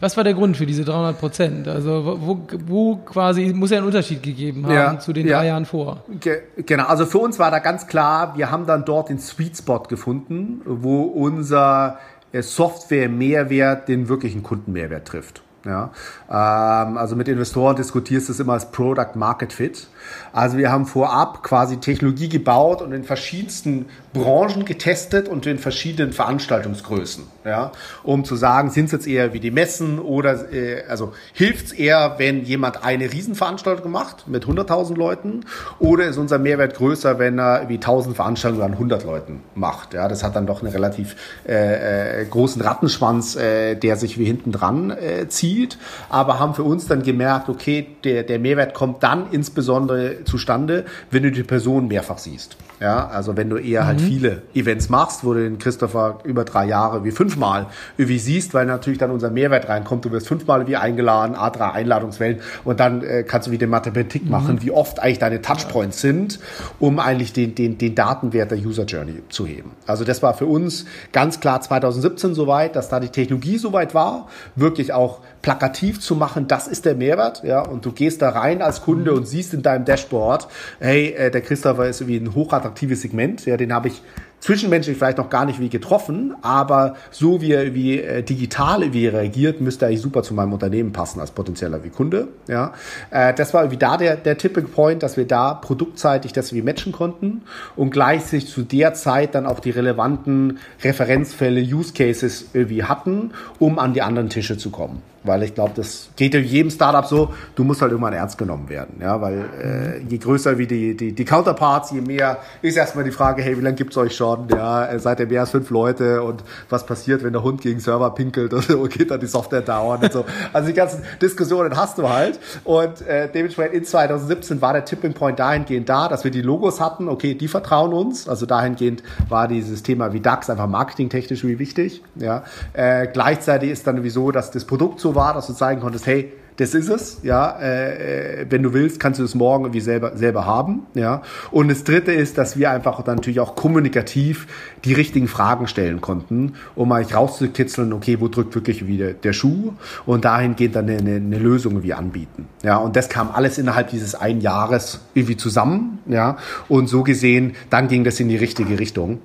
Was 0.00 0.16
war 0.16 0.24
der 0.24 0.34
Grund 0.34 0.56
für 0.56 0.66
diese 0.66 0.84
300 0.84 1.18
Prozent? 1.18 1.68
Also 1.68 2.18
wo, 2.20 2.38
wo 2.66 2.96
quasi 2.96 3.52
muss 3.54 3.70
ja 3.70 3.78
einen 3.78 3.86
Unterschied 3.86 4.22
gegeben 4.22 4.66
haben 4.66 4.74
ja, 4.74 4.98
zu 4.98 5.12
den 5.12 5.26
ja. 5.26 5.38
drei 5.38 5.46
Jahren 5.46 5.64
vor. 5.64 6.02
Ge 6.20 6.40
genau, 6.56 6.86
also 6.86 7.06
für 7.06 7.18
uns 7.18 7.38
war 7.38 7.50
da 7.50 7.60
ganz 7.60 7.86
klar, 7.86 8.36
wir 8.36 8.50
haben 8.50 8.66
dann 8.66 8.84
dort 8.84 9.08
den 9.08 9.18
Sweet 9.18 9.56
Spot 9.56 9.84
gefunden, 9.84 10.60
wo 10.66 11.02
unser 11.02 11.98
Software-Mehrwert 12.32 13.88
den 13.88 14.08
wirklichen 14.08 14.42
Kundenmehrwert 14.42 15.06
trifft. 15.06 15.42
Ja, 15.66 15.90
ähm, 16.28 16.96
also 16.96 17.16
mit 17.16 17.26
Investoren 17.26 17.74
diskutierst 17.74 18.28
du 18.28 18.32
es 18.32 18.38
immer 18.38 18.52
als 18.52 18.70
Product 18.70 19.16
Market 19.16 19.52
Fit. 19.52 19.88
Also 20.32 20.58
wir 20.58 20.70
haben 20.70 20.86
vorab 20.86 21.42
quasi 21.42 21.78
Technologie 21.78 22.28
gebaut 22.28 22.82
und 22.82 22.92
in 22.92 23.02
verschiedensten 23.02 23.86
Branchen 24.12 24.64
getestet 24.64 25.28
und 25.28 25.44
in 25.46 25.58
verschiedenen 25.58 26.12
Veranstaltungsgrößen, 26.12 27.24
ja, 27.46 27.72
um 28.02 28.24
zu 28.24 28.34
sagen, 28.34 28.70
sind 28.70 28.86
es 28.86 28.92
jetzt 28.92 29.06
eher 29.06 29.32
wie 29.32 29.40
die 29.40 29.50
Messen 29.50 29.98
oder 29.98 30.52
äh, 30.52 30.82
also 30.88 31.12
hilft 31.32 31.66
es 31.66 31.72
eher, 31.72 32.16
wenn 32.18 32.44
jemand 32.44 32.84
eine 32.84 33.12
Riesenveranstaltung 33.12 33.90
macht 33.90 34.26
mit 34.26 34.44
100.000 34.44 34.96
Leuten 34.96 35.40
oder 35.78 36.06
ist 36.06 36.16
unser 36.16 36.38
Mehrwert 36.38 36.74
größer, 36.74 37.18
wenn 37.18 37.38
er 37.38 37.68
wie 37.68 37.74
1000 37.74 38.16
Veranstaltungen 38.16 38.64
an 38.64 38.72
100 38.72 39.04
Leuten 39.04 39.42
macht, 39.54 39.94
ja, 39.94 40.08
das 40.08 40.24
hat 40.24 40.34
dann 40.34 40.46
doch 40.46 40.62
einen 40.62 40.72
relativ 40.72 41.16
äh, 41.46 42.22
äh, 42.22 42.24
großen 42.26 42.60
Rattenschwanz, 42.60 43.36
äh, 43.36 43.76
der 43.76 43.96
sich 43.96 44.18
wie 44.18 44.24
hinten 44.24 44.50
dran 44.50 44.90
äh, 44.90 45.28
zieht, 45.28 45.78
aber 46.08 46.40
haben 46.40 46.54
für 46.54 46.64
uns 46.64 46.86
dann 46.86 47.02
gemerkt, 47.02 47.48
okay, 47.48 47.86
der, 48.02 48.24
der 48.24 48.38
Mehrwert 48.38 48.74
kommt 48.74 49.02
dann 49.02 49.30
insbesondere 49.30 50.24
zustande, 50.24 50.84
wenn 51.10 51.22
du 51.22 51.30
die 51.30 51.44
Person 51.44 51.86
mehrfach 51.86 52.18
siehst. 52.18 52.56
Ja, 52.80 53.06
also 53.08 53.36
wenn 53.38 53.48
du 53.48 53.56
eher 53.56 53.86
halt 53.86 53.98
mhm. 53.98 54.02
halt 54.02 54.12
viele 54.12 54.42
Events 54.54 54.90
machst, 54.90 55.24
wo 55.24 55.32
du 55.32 55.40
den 55.40 55.58
Christopher 55.58 56.18
über 56.24 56.44
drei 56.44 56.66
Jahre 56.66 57.04
wie 57.04 57.10
fünfmal 57.36 57.66
irgendwie 57.98 58.18
siehst, 58.18 58.54
weil 58.54 58.66
natürlich 58.66 58.98
dann 58.98 59.10
unser 59.10 59.30
Mehrwert 59.30 59.68
reinkommt. 59.68 60.04
Du 60.04 60.10
wirst 60.10 60.28
fünfmal 60.28 60.66
wie 60.66 60.76
eingeladen, 60.76 61.36
A3 61.36 61.72
Einladungswellen 61.72 62.40
und 62.64 62.80
dann 62.80 63.02
äh, 63.02 63.24
kannst 63.24 63.48
du 63.48 63.50
wieder 63.50 63.66
Mathematik 63.66 64.24
mhm. 64.24 64.30
machen, 64.30 64.62
wie 64.62 64.70
oft 64.70 65.00
eigentlich 65.00 65.18
deine 65.18 65.42
Touchpoints 65.42 66.00
sind, 66.00 66.40
um 66.80 66.98
eigentlich 66.98 67.32
den, 67.32 67.54
den, 67.54 67.78
den 67.78 67.94
Datenwert 67.94 68.50
der 68.50 68.58
User 68.58 68.84
Journey 68.84 69.22
zu 69.28 69.46
heben. 69.46 69.72
Also 69.86 70.04
das 70.04 70.22
war 70.22 70.34
für 70.34 70.46
uns 70.46 70.86
ganz 71.12 71.40
klar 71.40 71.60
2017 71.60 72.34
soweit, 72.34 72.74
dass 72.74 72.88
da 72.88 73.00
die 73.00 73.08
Technologie 73.08 73.58
soweit 73.58 73.94
war, 73.94 74.28
wirklich 74.54 74.92
auch 74.92 75.20
plakativ 75.42 76.00
zu 76.00 76.16
machen, 76.16 76.48
das 76.48 76.66
ist 76.66 76.84
der 76.86 76.94
Mehrwert, 76.94 77.44
ja, 77.44 77.60
und 77.60 77.84
du 77.84 77.92
gehst 77.92 78.22
da 78.22 78.30
rein 78.30 78.62
als 78.62 78.82
Kunde 78.82 79.12
mhm. 79.12 79.18
und 79.18 79.28
siehst 79.28 79.54
in 79.54 79.62
deinem 79.62 79.84
Dashboard, 79.84 80.48
hey, 80.80 81.10
äh, 81.10 81.30
der 81.30 81.40
Christopher 81.42 81.86
ist 81.86 82.06
wie 82.06 82.16
ein 82.16 82.34
hochattraktives 82.34 83.02
Segment, 83.02 83.44
ja, 83.46 83.56
den 83.56 83.72
habe 83.72 83.88
ich 83.88 84.02
zwischenmenschlich 84.40 84.96
vielleicht 84.96 85.18
noch 85.18 85.30
gar 85.30 85.44
nicht 85.44 85.60
wie 85.60 85.68
getroffen, 85.68 86.34
aber 86.42 86.96
so 87.10 87.40
wie 87.40 87.74
wie 87.74 88.00
äh, 88.00 88.22
digital 88.22 88.92
wie 88.92 89.06
er 89.06 89.14
reagiert, 89.14 89.60
müsste 89.60 89.86
eigentlich 89.86 90.00
super 90.00 90.22
zu 90.22 90.34
meinem 90.34 90.52
Unternehmen 90.52 90.92
passen 90.92 91.20
als 91.20 91.30
potenzieller 91.30 91.82
wie 91.84 91.90
Kunde. 91.90 92.28
Ja, 92.48 92.72
äh, 93.10 93.34
das 93.34 93.54
war 93.54 93.70
wie 93.70 93.76
da 93.76 93.96
der 93.96 94.16
der 94.16 94.38
Tipping 94.38 94.68
Point, 94.68 95.02
dass 95.02 95.16
wir 95.16 95.26
da 95.26 95.54
produktseitig 95.54 96.32
das 96.32 96.52
wie 96.52 96.62
matchen 96.62 96.92
konnten 96.92 97.42
und 97.74 97.90
gleichzeitig 97.90 98.48
zu 98.48 98.62
der 98.62 98.94
Zeit 98.94 99.34
dann 99.34 99.46
auch 99.46 99.60
die 99.60 99.70
relevanten 99.70 100.58
Referenzfälle, 100.82 101.60
Use 101.60 101.92
Cases 101.92 102.46
irgendwie 102.52 102.84
hatten, 102.84 103.32
um 103.58 103.78
an 103.78 103.94
die 103.94 104.02
anderen 104.02 104.28
Tische 104.28 104.58
zu 104.58 104.70
kommen. 104.70 105.02
Weil 105.26 105.42
ich 105.42 105.54
glaube, 105.54 105.72
das 105.74 106.08
geht 106.16 106.34
ja 106.34 106.40
jedem 106.40 106.70
Startup 106.70 107.04
so, 107.04 107.32
du 107.54 107.64
musst 107.64 107.82
halt 107.82 107.92
irgendwann 107.92 108.12
ernst 108.12 108.38
genommen 108.38 108.68
werden, 108.68 108.96
ja, 109.00 109.20
weil 109.20 109.44
äh, 109.62 109.98
je 110.08 110.18
größer 110.18 110.58
wie 110.58 110.66
die, 110.66 110.96
die, 110.96 111.12
die 111.12 111.24
Counterparts, 111.24 111.90
je 111.90 112.00
mehr 112.00 112.38
ist 112.62 112.76
erstmal 112.76 113.04
die 113.04 113.10
Frage, 113.10 113.42
hey, 113.42 113.56
wie 113.56 113.62
lange 113.62 113.76
gibt's 113.76 113.96
euch 113.96 114.14
schon, 114.14 114.48
ja, 114.48 114.98
seid 114.98 115.20
ihr 115.20 115.26
mehr 115.26 115.40
als 115.40 115.50
fünf 115.50 115.70
Leute 115.70 116.22
und 116.22 116.44
was 116.68 116.86
passiert, 116.86 117.24
wenn 117.24 117.32
der 117.32 117.42
Hund 117.42 117.60
gegen 117.60 117.80
Server 117.80 118.10
pinkelt 118.10 118.52
und 118.52 118.64
so, 118.64 118.82
geht 118.88 119.10
dann 119.10 119.20
die 119.20 119.26
Software 119.26 119.62
dauern 119.62 120.02
und 120.02 120.12
so. 120.12 120.24
Also 120.52 120.68
die 120.68 120.74
ganzen 120.74 121.02
Diskussionen 121.20 121.76
hast 121.76 121.98
du 121.98 122.08
halt 122.08 122.38
und 122.64 123.02
äh, 123.06 123.28
dementsprechend 123.32 123.74
in 123.74 123.84
2017 123.84 124.60
war 124.60 124.72
der 124.72 124.84
Tipping 124.84 125.12
Point 125.12 125.38
dahingehend 125.38 125.88
da, 125.88 126.08
dass 126.08 126.24
wir 126.24 126.30
die 126.30 126.42
Logos 126.42 126.80
hatten, 126.80 127.08
okay, 127.08 127.34
die 127.34 127.48
vertrauen 127.48 127.92
uns, 127.92 128.28
also 128.28 128.46
dahingehend 128.46 129.02
war 129.28 129.48
dieses 129.48 129.82
Thema 129.82 130.12
wie 130.12 130.20
DAX 130.20 130.48
einfach 130.50 130.68
marketingtechnisch 130.68 131.44
wie 131.44 131.58
wichtig, 131.58 132.02
ja. 132.16 132.44
Äh, 132.72 133.08
gleichzeitig 133.08 133.70
ist 133.70 133.86
dann 133.86 133.96
sowieso, 133.96 134.30
dass 134.30 134.50
das 134.50 134.64
Produkt 134.64 135.00
so 135.00 135.14
war, 135.16 135.34
dass 135.34 135.48
du 135.48 135.54
zeigen 135.54 135.80
konntest, 135.80 136.06
hey, 136.06 136.32
das 136.56 136.74
ist 136.74 136.88
es, 136.88 137.18
ja. 137.22 137.58
Äh, 137.60 138.42
äh 138.42 138.46
wenn 138.48 138.62
du 138.62 138.72
willst, 138.72 139.00
kannst 139.00 139.20
du 139.20 139.24
es 139.24 139.34
morgen 139.34 139.64
irgendwie 139.64 139.80
selber, 139.80 140.16
selber 140.16 140.46
haben, 140.46 140.86
ja. 140.94 141.22
Und 141.50 141.68
das 141.68 141.84
dritte 141.84 142.12
ist, 142.12 142.38
dass 142.38 142.56
wir 142.56 142.70
einfach 142.70 143.02
dann 143.02 143.16
natürlich 143.16 143.40
auch 143.40 143.56
kommunikativ 143.56 144.46
die 144.84 144.94
richtigen 144.94 145.28
Fragen 145.28 145.66
stellen 145.66 146.00
konnten, 146.00 146.54
um 146.74 146.90
eigentlich 146.92 147.14
rauszukitzeln, 147.14 147.92
okay, 147.92 148.20
wo 148.20 148.28
drückt 148.28 148.54
wirklich 148.54 148.86
wieder 148.86 149.12
der 149.12 149.32
Schuh 149.32 149.72
und 150.06 150.24
dahingehend 150.24 150.76
dann 150.76 150.88
eine, 150.88 151.16
eine 151.16 151.38
Lösung 151.38 151.72
irgendwie 151.72 151.94
anbieten, 151.94 152.48
ja. 152.62 152.78
Und 152.78 152.96
das 152.96 153.08
kam 153.08 153.30
alles 153.30 153.58
innerhalb 153.58 153.90
dieses 153.90 154.14
einen 154.14 154.40
Jahres 154.40 155.00
irgendwie 155.14 155.36
zusammen, 155.36 155.98
ja. 156.06 156.36
Und 156.68 156.88
so 156.88 157.02
gesehen, 157.02 157.54
dann 157.70 157.88
ging 157.88 158.04
das 158.04 158.18
in 158.20 158.28
die 158.28 158.36
richtige 158.36 158.78
Richtung. 158.78 159.20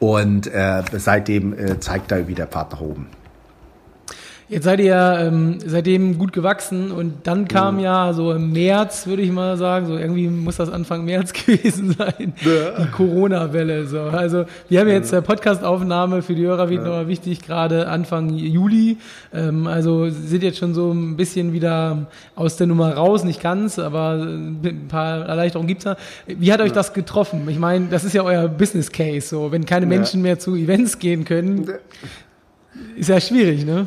Und 0.00 0.48
äh, 0.48 0.82
seitdem 0.92 1.54
äh, 1.54 1.80
zeigt 1.80 2.10
da 2.10 2.28
wieder 2.28 2.46
nach 2.52 2.80
oben. 2.80 3.06
Jetzt 4.46 4.64
seid 4.64 4.78
ihr 4.80 4.86
ja 4.86 5.20
ähm, 5.20 5.56
seitdem 5.64 6.18
gut 6.18 6.34
gewachsen 6.34 6.92
und 6.92 7.26
dann 7.26 7.48
kam 7.48 7.76
mhm. 7.76 7.80
ja 7.80 8.12
so 8.12 8.30
im 8.30 8.52
März, 8.52 9.06
würde 9.06 9.22
ich 9.22 9.32
mal 9.32 9.56
sagen, 9.56 9.86
so 9.86 9.96
irgendwie 9.96 10.28
muss 10.28 10.56
das 10.56 10.68
Anfang 10.68 11.06
März 11.06 11.32
gewesen 11.46 11.96
sein, 11.96 12.34
ja. 12.42 12.84
die 12.84 12.90
Corona-Welle. 12.90 13.86
So. 13.86 14.02
Also 14.02 14.44
wir 14.68 14.80
haben 14.80 14.88
jetzt 14.88 15.14
äh, 15.14 15.22
Podcast-Aufnahme 15.22 16.20
für 16.20 16.34
die 16.34 16.44
Hörer 16.44 16.68
wieder 16.68 17.02
ja. 17.02 17.08
wichtig, 17.08 17.40
gerade 17.40 17.88
Anfang 17.88 18.34
Juli. 18.34 18.98
Ähm, 19.32 19.66
also 19.66 20.10
sind 20.10 20.42
jetzt 20.42 20.58
schon 20.58 20.74
so 20.74 20.92
ein 20.92 21.16
bisschen 21.16 21.54
wieder 21.54 22.06
aus 22.36 22.58
der 22.58 22.66
Nummer 22.66 22.92
raus, 22.92 23.24
nicht 23.24 23.42
ganz, 23.42 23.78
aber 23.78 24.12
ein 24.14 24.88
paar 24.88 25.26
Erleichterungen 25.26 25.68
gibt's 25.68 25.84
da. 25.84 25.96
Wie 26.26 26.52
hat 26.52 26.60
euch 26.60 26.68
ja. 26.68 26.74
das 26.74 26.92
getroffen? 26.92 27.48
Ich 27.48 27.58
meine, 27.58 27.86
das 27.86 28.04
ist 28.04 28.12
ja 28.12 28.22
euer 28.22 28.48
Business 28.48 28.92
Case. 28.92 29.26
So, 29.26 29.52
wenn 29.52 29.64
keine 29.64 29.86
Menschen 29.86 30.20
mehr 30.20 30.38
zu 30.38 30.54
Events 30.54 30.98
gehen 30.98 31.24
können, 31.24 31.66
ist 32.94 33.08
ja 33.08 33.18
schwierig, 33.20 33.64
ne? 33.64 33.86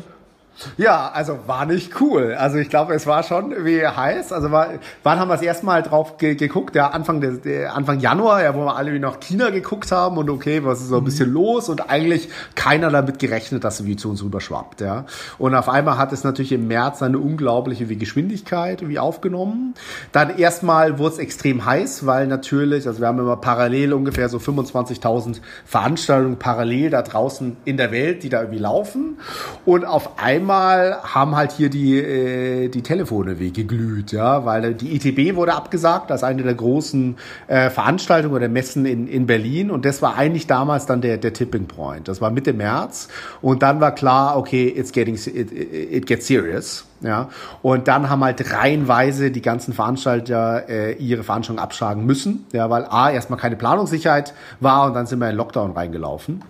Ja, 0.76 1.10
also 1.12 1.38
war 1.46 1.66
nicht 1.66 2.00
cool. 2.00 2.34
Also 2.34 2.58
ich 2.58 2.68
glaube, 2.68 2.94
es 2.94 3.06
war 3.06 3.22
schon 3.22 3.64
wie 3.64 3.86
heiß. 3.86 4.32
Also 4.32 4.50
war, 4.50 4.68
wann 5.02 5.18
haben 5.18 5.28
wir 5.28 5.34
das 5.34 5.42
erste 5.42 5.66
Mal 5.66 5.82
drauf 5.82 6.18
ge 6.18 6.34
geguckt? 6.34 6.74
Ja, 6.74 6.88
Anfang, 6.88 7.20
des, 7.20 7.40
Anfang 7.70 8.00
Januar, 8.00 8.42
ja, 8.42 8.54
wo 8.54 8.64
wir 8.64 8.76
alle 8.76 8.92
wie 8.92 8.98
nach 8.98 9.20
China 9.20 9.50
geguckt 9.50 9.92
haben 9.92 10.16
und 10.16 10.28
okay, 10.30 10.64
was 10.64 10.80
ist 10.80 10.88
so 10.88 10.98
ein 10.98 11.04
bisschen 11.04 11.28
mhm. 11.28 11.34
los 11.34 11.68
und 11.68 11.88
eigentlich 11.90 12.28
keiner 12.54 12.90
damit 12.90 13.18
gerechnet, 13.18 13.64
dass 13.64 13.80
es 13.80 13.86
wie 13.86 13.96
zu 13.96 14.10
uns 14.10 14.22
rüberschwappt. 14.22 14.80
Ja. 14.80 15.04
Und 15.38 15.54
auf 15.54 15.68
einmal 15.68 15.96
hat 15.96 16.12
es 16.12 16.24
natürlich 16.24 16.52
im 16.52 16.66
März 16.66 17.02
eine 17.02 17.18
unglaubliche 17.18 17.88
wie 17.88 17.96
Geschwindigkeit 17.96 18.88
wie 18.88 18.98
aufgenommen. 18.98 19.74
Dann 20.12 20.38
erstmal 20.38 20.98
wurde 20.98 21.14
es 21.14 21.18
extrem 21.18 21.64
heiß, 21.64 22.04
weil 22.06 22.26
natürlich, 22.26 22.86
also 22.86 23.00
wir 23.00 23.06
haben 23.06 23.18
immer 23.18 23.36
parallel 23.36 23.92
ungefähr 23.92 24.28
so 24.28 24.38
25.000 24.38 25.40
Veranstaltungen 25.64 26.38
parallel 26.38 26.90
da 26.90 27.02
draußen 27.02 27.56
in 27.64 27.76
der 27.76 27.92
Welt, 27.92 28.22
die 28.22 28.28
da 28.28 28.40
irgendwie 28.40 28.58
laufen. 28.58 29.18
Und 29.64 29.84
auf 29.84 30.18
einmal 30.18 30.47
einmal 30.48 31.02
haben 31.02 31.36
halt 31.36 31.52
hier 31.52 31.68
die, 31.68 31.98
äh, 31.98 32.68
die 32.68 32.82
Telefone 32.82 33.38
wie 33.38 33.52
geglüht, 33.52 34.12
ja, 34.12 34.44
weil 34.46 34.74
die 34.74 34.96
ITB 34.96 35.36
wurde 35.36 35.54
abgesagt, 35.54 36.10
ist 36.10 36.24
eine 36.24 36.42
der 36.42 36.54
großen 36.54 37.16
äh, 37.48 37.68
Veranstaltungen 37.68 38.34
oder 38.34 38.48
Messen 38.48 38.86
in, 38.86 39.08
in 39.08 39.26
Berlin 39.26 39.70
und 39.70 39.84
das 39.84 40.00
war 40.00 40.16
eigentlich 40.16 40.46
damals 40.46 40.86
dann 40.86 41.02
der, 41.02 41.18
der 41.18 41.34
Tipping 41.34 41.66
Point. 41.66 42.08
Das 42.08 42.20
war 42.20 42.30
Mitte 42.30 42.54
März 42.54 43.08
und 43.42 43.62
dann 43.62 43.80
war 43.80 43.94
klar, 43.94 44.38
okay, 44.38 44.72
it's 44.74 44.92
getting, 44.92 45.16
it, 45.16 45.52
it 45.52 46.06
gets 46.06 46.26
serious. 46.26 46.84
Ja, 47.00 47.28
und 47.62 47.86
dann 47.86 48.10
haben 48.10 48.24
halt 48.24 48.52
reihenweise 48.52 49.30
die 49.30 49.42
ganzen 49.42 49.72
Veranstalter 49.72 50.68
äh, 50.68 50.94
ihre 50.94 51.22
Veranstaltung 51.22 51.62
abschlagen 51.62 52.04
müssen, 52.04 52.44
ja, 52.52 52.70
weil 52.70 52.86
A, 52.86 53.12
erstmal 53.12 53.38
keine 53.38 53.54
Planungssicherheit 53.54 54.34
war 54.58 54.86
und 54.86 54.94
dann 54.94 55.06
sind 55.06 55.20
wir 55.20 55.30
in 55.30 55.36
Lockdown 55.36 55.70
reingelaufen. 55.70 56.42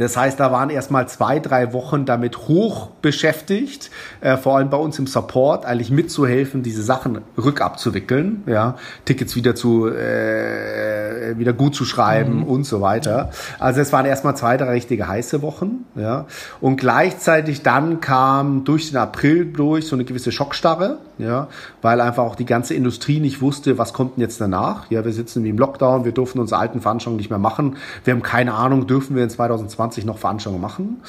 Das 0.00 0.16
heißt, 0.16 0.40
da 0.40 0.50
waren 0.50 0.70
erstmal 0.70 1.06
zwei, 1.08 1.40
drei 1.40 1.74
Wochen 1.74 2.06
damit 2.06 2.48
hoch 2.48 2.88
beschäftigt, 3.02 3.90
äh, 4.22 4.38
vor 4.38 4.56
allem 4.56 4.70
bei 4.70 4.78
uns 4.78 4.98
im 4.98 5.06
Support, 5.06 5.66
eigentlich 5.66 5.90
mitzuhelfen, 5.90 6.62
diese 6.62 6.82
Sachen 6.82 7.20
rückabzuwickeln, 7.36 8.42
ja, 8.46 8.76
Tickets 9.04 9.36
wieder 9.36 9.54
zu 9.54 9.88
äh, 9.88 11.36
wieder 11.36 11.52
gut 11.52 11.74
zu 11.74 11.84
schreiben 11.84 12.38
mhm. 12.38 12.44
und 12.44 12.64
so 12.64 12.80
weiter. 12.80 13.28
Also 13.58 13.82
es 13.82 13.92
waren 13.92 14.06
erstmal 14.06 14.34
zwei, 14.36 14.56
drei 14.56 14.70
richtige 14.70 15.06
heiße 15.06 15.42
Wochen, 15.42 15.84
ja. 15.94 16.24
Und 16.62 16.78
gleichzeitig 16.78 17.62
dann 17.62 18.00
kam 18.00 18.64
durch 18.64 18.88
den 18.88 18.96
April 18.96 19.52
durch 19.52 19.86
so 19.86 19.96
eine 19.96 20.06
gewisse 20.06 20.32
Schockstarre, 20.32 20.96
ja, 21.18 21.48
weil 21.82 22.00
einfach 22.00 22.24
auch 22.24 22.36
die 22.36 22.46
ganze 22.46 22.72
Industrie 22.72 23.20
nicht 23.20 23.42
wusste, 23.42 23.76
was 23.76 23.92
kommt 23.92 24.16
denn 24.16 24.22
jetzt 24.22 24.40
danach. 24.40 24.90
Ja, 24.90 25.04
wir 25.04 25.12
sitzen 25.12 25.44
wie 25.44 25.50
im 25.50 25.58
Lockdown, 25.58 26.06
wir 26.06 26.12
durften 26.12 26.38
unsere 26.38 26.58
alten 26.58 26.80
Veranstaltungen 26.80 27.18
nicht 27.18 27.28
mehr 27.28 27.38
machen. 27.38 27.76
Wir 28.04 28.14
haben 28.14 28.22
keine 28.22 28.54
Ahnung, 28.54 28.86
dürfen 28.86 29.14
wir 29.14 29.24
in 29.24 29.28
2020 29.28 29.89
noch 30.04 30.18
Veranstaltungen 30.18 30.62
machen. 30.62 31.02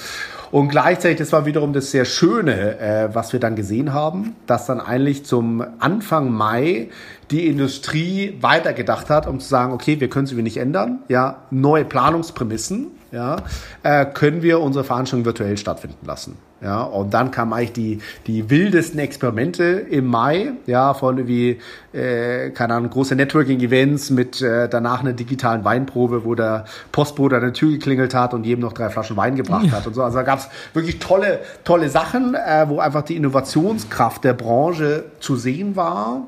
Und 0.51 0.67
gleichzeitig, 0.67 1.17
das 1.17 1.31
war 1.31 1.45
wiederum 1.45 1.71
das 1.73 1.91
sehr 1.91 2.05
Schöne, 2.05 2.79
äh, 2.79 3.09
was 3.13 3.31
wir 3.33 3.39
dann 3.39 3.55
gesehen 3.55 3.93
haben, 3.93 4.35
dass 4.47 4.65
dann 4.65 4.81
eigentlich 4.81 5.25
zum 5.25 5.63
Anfang 5.79 6.31
Mai 6.31 6.89
die 7.31 7.47
Industrie 7.47 8.37
weitergedacht 8.41 9.09
hat, 9.09 9.27
um 9.27 9.39
zu 9.39 9.47
sagen, 9.47 9.71
okay, 9.71 9.99
wir 9.99 10.09
können 10.09 10.27
sie 10.27 10.35
nicht 10.41 10.57
ändern, 10.57 10.99
ja, 11.07 11.43
neue 11.49 11.85
Planungsprämissen, 11.85 12.87
ja, 13.11 13.37
äh, 13.83 14.05
können 14.05 14.41
wir 14.41 14.59
unsere 14.59 14.83
Veranstaltung 14.83 15.25
virtuell 15.25 15.57
stattfinden 15.57 16.05
lassen. 16.05 16.37
Ja, 16.63 16.83
und 16.83 17.11
dann 17.15 17.31
kamen 17.31 17.53
eigentlich 17.53 17.73
die, 17.73 17.99
die 18.27 18.51
wildesten 18.51 18.99
Experimente 18.99 19.63
im 19.63 20.05
Mai, 20.05 20.51
ja, 20.67 20.93
von 20.93 21.27
wie, 21.27 21.59
äh, 21.91 22.51
keine 22.51 22.75
Ahnung, 22.75 22.91
große 22.91 23.15
Networking-Events 23.15 24.11
mit 24.11 24.43
äh, 24.43 24.69
danach 24.69 24.99
einer 24.99 25.13
digitalen 25.13 25.65
Weinprobe, 25.65 26.23
wo 26.23 26.35
der 26.35 26.65
Postbote 26.91 27.37
an 27.37 27.41
der 27.41 27.53
Tür 27.53 27.71
geklingelt 27.71 28.13
hat 28.13 28.35
und 28.35 28.45
jedem 28.45 28.61
noch 28.61 28.73
drei 28.73 28.91
Flaschen 28.91 29.17
Wein 29.17 29.35
gebracht 29.35 29.65
ja. 29.65 29.71
hat 29.71 29.87
und 29.87 29.95
so. 29.95 30.03
Also 30.03 30.19
da 30.19 30.23
gab's 30.23 30.49
wirklich 30.75 30.99
tolle, 30.99 31.39
tolle 31.63 31.89
Sachen, 31.89 32.35
äh, 32.35 32.65
wo 32.67 32.79
einfach 32.79 33.01
die 33.01 33.15
Innovationskraft 33.15 34.23
der 34.23 34.33
Branche 34.33 35.05
zu 35.19 35.37
sehen 35.37 35.75
war. 35.75 36.27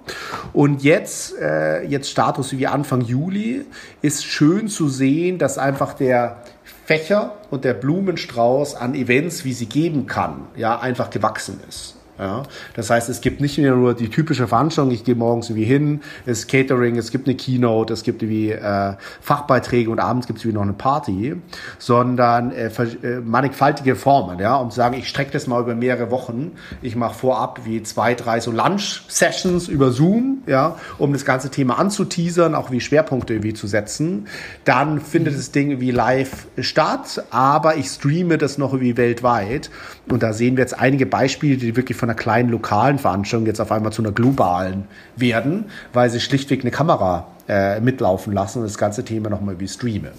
Und 0.52 0.82
jetzt, 0.82 1.38
äh, 1.40 1.84
jetzt 1.86 2.10
Status 2.10 2.58
wie 2.58 2.66
Anfang 2.66 3.02
Juli, 3.02 3.66
ist 4.02 4.26
schön 4.26 4.68
zu 4.68 4.90
sehen, 4.90 5.38
dass 5.38 5.60
einfach 5.60 5.94
der 5.94 6.38
Fächer 6.86 7.38
und 7.50 7.64
der 7.64 7.74
Blumenstrauß 7.74 8.76
an 8.76 8.94
Events, 8.94 9.46
wie 9.46 9.54
sie 9.54 9.68
geben 9.68 10.06
kann, 10.06 10.48
ja, 10.56 10.80
einfach 10.80 11.10
gewachsen 11.10 11.60
ist. 11.68 11.96
Ja, 12.20 12.44
das 12.76 12.92
heißt, 12.92 13.10
es 13.10 13.22
gibt 13.22 13.42
nicht 13.42 13.58
mehr 13.58 13.74
nur 13.76 13.96
die 13.96 14.08
typische 14.08 14.48
Veranstaltung, 14.48 14.94
ich 14.94 15.04
gehe 15.04 15.16
morgens 15.16 15.50
irgendwie 15.50 15.66
hin, 15.66 16.02
es 16.28 16.40
ist 16.40 16.48
Catering, 16.48 16.96
es 16.96 17.10
gibt 17.10 17.28
eine 17.28 17.36
Keynote, 17.36 17.92
es 17.92 18.04
gibt 18.04 18.22
irgendwie 18.22 18.52
äh, 18.52 18.94
Fachbeiträge 19.20 19.90
und 19.90 20.00
abends 20.00 20.28
gibt 20.28 20.38
es 20.38 20.46
wie 20.46 20.54
noch 20.54 20.62
eine 20.62 20.74
Party, 20.74 21.36
sondern 21.80 22.52
äh, 22.52 22.68
äh, 22.68 23.20
mannigfaltige 23.20 23.96
Formen, 23.96 24.38
ja, 24.38 24.56
um 24.58 24.70
zu 24.70 24.76
sagen, 24.76 24.96
ich 24.96 25.10
strecke 25.10 25.32
das 25.32 25.48
mal 25.48 25.60
über 25.62 25.74
mehrere 25.74 26.12
Wochen. 26.12 26.52
Ich 26.84 26.96
mache 26.96 27.16
vorab 27.16 27.62
wie 27.66 27.82
zwei, 27.82 28.14
drei 28.14 28.40
so 28.40 28.52
Lunch-Sessions 28.52 29.68
über 29.68 29.92
Zoom, 29.92 30.44
ja, 30.46 30.78
um 31.00 31.14
das 31.14 31.26
ganze 31.26 31.50
Thema 31.50 31.80
anzuteasern, 31.80 32.54
auch 32.54 32.70
wie 32.70 32.80
Schwerpunkte 32.80 33.34
irgendwie 33.34 33.56
zu 33.56 33.66
setzen. 33.66 34.28
Dann 34.66 35.02
findet 35.02 35.36
das 35.36 35.52
Ding 35.52 35.80
wie 35.80 35.90
live 35.90 36.46
statt, 36.60 37.24
aber 37.32 37.76
ich 37.76 37.88
streame 37.88 38.38
das 38.38 38.60
noch 38.60 38.74
irgendwie 38.74 38.98
weltweit. 38.98 39.72
Und 40.10 40.22
da 40.22 40.34
sehen 40.34 40.58
wir 40.58 40.62
jetzt 40.62 40.78
einige 40.78 41.06
Beispiele, 41.06 41.58
die 41.58 41.76
wirklich 41.76 41.98
von 42.04 42.10
einer 42.10 42.20
kleinen 42.20 42.50
lokalen 42.50 43.00
Veranstaltung 43.00 43.48
jetzt 43.48 43.62
auf 43.62 43.72
einmal 43.72 43.94
zu 43.94 44.02
einer 44.02 44.12
globalen 44.12 44.90
werden, 45.16 45.68
weil 45.94 46.10
sie 46.10 46.20
schlichtweg 46.20 46.60
eine 46.60 46.70
Kamera 46.70 47.28
äh, 47.48 47.80
mitlaufen 47.80 48.34
lassen 48.34 48.60
und 48.60 48.66
das 48.66 48.78
ganze 48.78 49.06
Thema 49.06 49.30
nochmal 49.30 49.58
wie 49.62 49.70
streamen. 49.70 50.12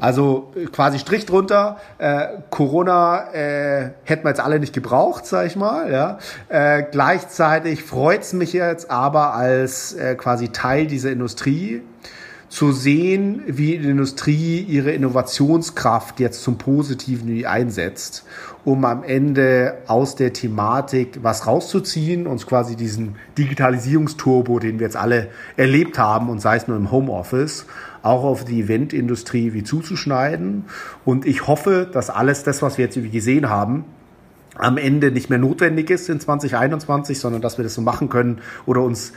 Also 0.00 0.52
äh, 0.56 0.64
quasi 0.64 0.98
Strich 0.98 1.24
drunter, 1.24 1.76
äh, 1.98 2.26
Corona 2.50 3.32
äh, 3.32 3.90
hätten 4.02 4.24
wir 4.24 4.30
jetzt 4.30 4.40
alle 4.40 4.58
nicht 4.58 4.72
gebraucht, 4.72 5.24
sag 5.24 5.46
ich 5.46 5.54
mal. 5.54 5.88
Ja. 5.92 6.18
Äh, 6.48 6.82
gleichzeitig 6.90 7.84
freut's 7.84 8.32
mich 8.32 8.52
jetzt 8.52 8.90
aber 8.90 9.34
als 9.34 9.92
äh, 9.92 10.16
quasi 10.16 10.48
Teil 10.48 10.88
dieser 10.88 11.12
Industrie, 11.12 11.82
zu 12.48 12.70
sehen, 12.70 13.42
wie 13.46 13.78
die 13.78 13.88
Industrie 13.88 14.60
ihre 14.60 14.92
Innovationskraft 14.92 16.20
jetzt 16.20 16.44
zum 16.44 16.56
Positiven 16.56 17.44
einsetzt 17.44 18.24
um 18.64 18.84
am 18.84 19.02
Ende 19.02 19.78
aus 19.86 20.16
der 20.16 20.32
Thematik 20.32 21.18
was 21.22 21.46
rauszuziehen, 21.46 22.26
uns 22.26 22.46
quasi 22.46 22.76
diesen 22.76 23.16
Digitalisierungsturbo, 23.36 24.58
den 24.58 24.78
wir 24.78 24.86
jetzt 24.86 24.96
alle 24.96 25.28
erlebt 25.56 25.98
haben 25.98 26.30
und 26.30 26.40
sei 26.40 26.56
es 26.56 26.66
nur 26.66 26.76
im 26.76 26.90
Homeoffice, 26.90 27.66
auch 28.02 28.24
auf 28.24 28.44
die 28.44 28.60
Eventindustrie 28.60 29.52
wie 29.52 29.64
zuzuschneiden. 29.64 30.64
Und 31.04 31.26
ich 31.26 31.46
hoffe, 31.46 31.88
dass 31.90 32.10
alles 32.10 32.42
das, 32.42 32.62
was 32.62 32.78
wir 32.78 32.86
jetzt 32.86 32.98
gesehen 33.12 33.48
haben, 33.48 33.84
am 34.56 34.76
Ende 34.76 35.10
nicht 35.10 35.30
mehr 35.30 35.38
notwendig 35.38 35.90
ist 35.90 36.08
in 36.08 36.20
2021, 36.20 37.18
sondern 37.18 37.42
dass 37.42 37.58
wir 37.58 37.64
das 37.64 37.74
so 37.74 37.82
machen 37.82 38.08
können 38.08 38.40
oder 38.66 38.82
uns 38.82 39.12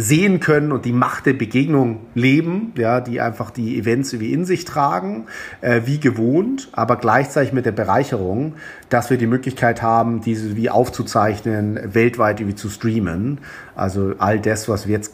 sehen 0.00 0.40
können 0.40 0.72
und 0.72 0.86
die 0.86 0.92
Macht 0.92 1.26
der 1.26 1.34
Begegnung 1.34 2.00
leben, 2.14 2.72
ja, 2.76 3.02
die 3.02 3.20
einfach 3.20 3.50
die 3.50 3.78
Events 3.78 4.18
wie 4.18 4.32
in 4.32 4.46
sich 4.46 4.64
tragen, 4.64 5.26
äh, 5.60 5.82
wie 5.84 6.00
gewohnt, 6.00 6.70
aber 6.72 6.96
gleichzeitig 6.96 7.52
mit 7.52 7.66
der 7.66 7.72
Bereicherung, 7.72 8.54
dass 8.88 9.10
wir 9.10 9.18
die 9.18 9.26
Möglichkeit 9.26 9.82
haben, 9.82 10.22
diese 10.22 10.56
wie 10.56 10.70
aufzuzeichnen, 10.70 11.78
weltweit 11.92 12.46
wie 12.46 12.54
zu 12.54 12.70
streamen. 12.70 13.38
Also 13.74 14.14
all 14.18 14.40
das, 14.40 14.70
was 14.70 14.86
wir 14.86 14.94
jetzt 14.94 15.12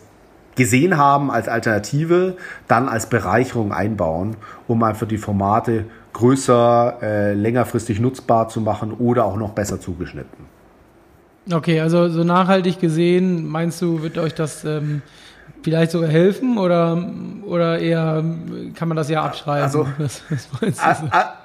gesehen 0.55 0.96
haben 0.96 1.33
als 1.33 1.49
Alternative, 1.49 2.37
dann 2.68 2.88
als 2.88 3.09
Bereicherung 3.09 3.72
einbauen, 3.72 4.37
um 4.68 4.85
einfach 4.85 5.09
die 5.09 5.18
Formate 5.18 5.87
größer, 6.12 6.99
äh, 7.03 7.35
längerfristig 7.35 7.99
nutzbar 7.99 8.49
zu 8.49 8.61
machen 8.61 8.92
oder 8.92 9.25
auch 9.25 9.37
noch 9.37 9.51
besser 9.51 9.81
zugeschnitten. 9.81 10.56
Okay, 11.51 11.81
also 11.81 12.09
so 12.09 12.25
nachhaltig 12.25 12.81
gesehen, 12.81 13.47
meinst 13.47 13.81
du, 13.81 14.03
wird 14.03 14.19
euch 14.19 14.35
das 14.35 14.65
ähm, 14.65 15.03
vielleicht 15.63 15.93
sogar 15.93 16.11
helfen 16.11 16.59
oder, 16.59 17.11
oder 17.45 17.79
eher 17.79 18.25
kann 18.75 18.89
man 18.89 18.97
das 18.97 19.09
ja 19.09 19.23
abschreiben? 19.23 19.63
Also, 19.63 19.87
was, 19.99 20.23
was 20.61 20.79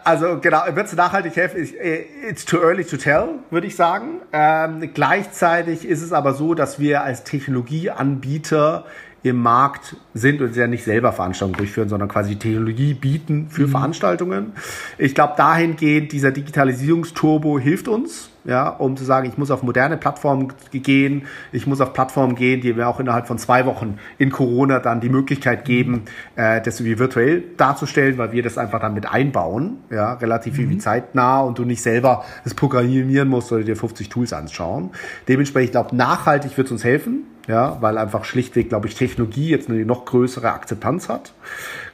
also 0.04 0.40
genau, 0.40 0.64
wird 0.74 0.88
es 0.88 0.96
nachhaltig 0.96 1.36
helfen? 1.36 1.58
Äh, 1.80 2.06
it's 2.28 2.46
too 2.46 2.58
early 2.58 2.84
to 2.84 2.98
tell, 2.98 3.30
würde 3.52 3.68
ich 3.68 3.76
sagen. 3.76 4.22
Ähm, 4.34 4.90
gleichzeitig 4.94 5.88
ist 5.88 6.02
es 6.02 6.14
aber 6.14 6.34
so, 6.34 6.56
dass 6.56 6.80
wir 6.80 7.04
als 7.04 7.24
Technologieanbieter 7.24 8.86
im 9.24 9.38
Markt 9.38 9.98
sind 10.16 10.42
und 10.42 10.56
ja 10.56 10.66
nicht 10.66 10.84
selber 10.84 11.14
Veranstaltungen 11.14 11.58
durchführen, 11.58 11.90
sondern 11.90 12.10
quasi 12.10 12.38
Technologie 12.38 12.96
bieten 12.96 13.50
für 13.52 13.68
mhm. 13.68 13.72
Veranstaltungen. 13.72 14.54
Ich 14.98 15.14
glaube, 15.14 15.34
dahingehend 15.38 16.12
dieser 16.12 16.32
Digitalisierungsturbo 16.32 17.60
hilft 17.60 17.88
uns, 17.88 18.31
ja, 18.44 18.70
um 18.70 18.98
zu 18.98 19.04
sagen, 19.04 19.28
ich 19.30 19.38
muss 19.38 19.52
auf 19.52 19.64
moderne 19.64 19.98
Plattformen 19.98 20.54
gehen, 20.72 21.24
ich 21.52 21.68
muss 21.68 21.82
auf 21.82 21.94
Plattformen 21.94 22.36
gehen, 22.36 22.62
die 22.62 22.74
mir 22.74 22.88
auch 22.88 23.00
innerhalb 23.00 23.28
von 23.28 23.38
zwei 23.38 23.66
Wochen 23.66 24.00
in 24.18 24.32
Corona 24.32 24.80
dann 24.80 25.02
die 25.02 25.10
Möglichkeit 25.10 25.66
geben, 25.66 26.04
äh, 26.36 26.62
das 26.62 26.80
irgendwie 26.80 27.00
virtuell 27.00 27.44
darzustellen, 27.58 28.18
weil 28.18 28.32
wir 28.32 28.44
das 28.44 28.58
einfach 28.58 28.80
dann 28.80 28.94
mit 28.94 29.12
einbauen, 29.12 29.78
ja, 29.90 30.14
relativ 30.14 30.58
mhm. 30.58 30.80
zeitnah 30.80 31.42
und 31.42 31.58
du 31.58 31.66
nicht 31.66 31.82
selber 31.82 32.24
das 32.44 32.54
programmieren 32.54 33.28
musst 33.28 33.52
oder 33.52 33.64
dir 33.64 33.76
50 33.76 34.10
Tools 34.10 34.34
anschauen. 34.34 34.92
Dementsprechend, 35.28 35.66
ich 35.66 35.72
glaube, 35.72 35.96
nachhaltig 35.96 36.58
wird 36.58 36.68
es 36.68 36.72
uns 36.72 36.84
helfen, 36.84 37.26
ja, 37.48 37.78
weil 37.82 37.98
einfach 37.98 38.24
schlichtweg, 38.24 38.70
glaube 38.70 38.88
ich, 38.88 38.96
Technologie 38.96 39.50
jetzt 39.50 39.70
eine 39.70 39.84
noch 39.86 40.06
größere 40.06 40.52
Akzeptanz 40.52 41.10
hat. 41.10 41.34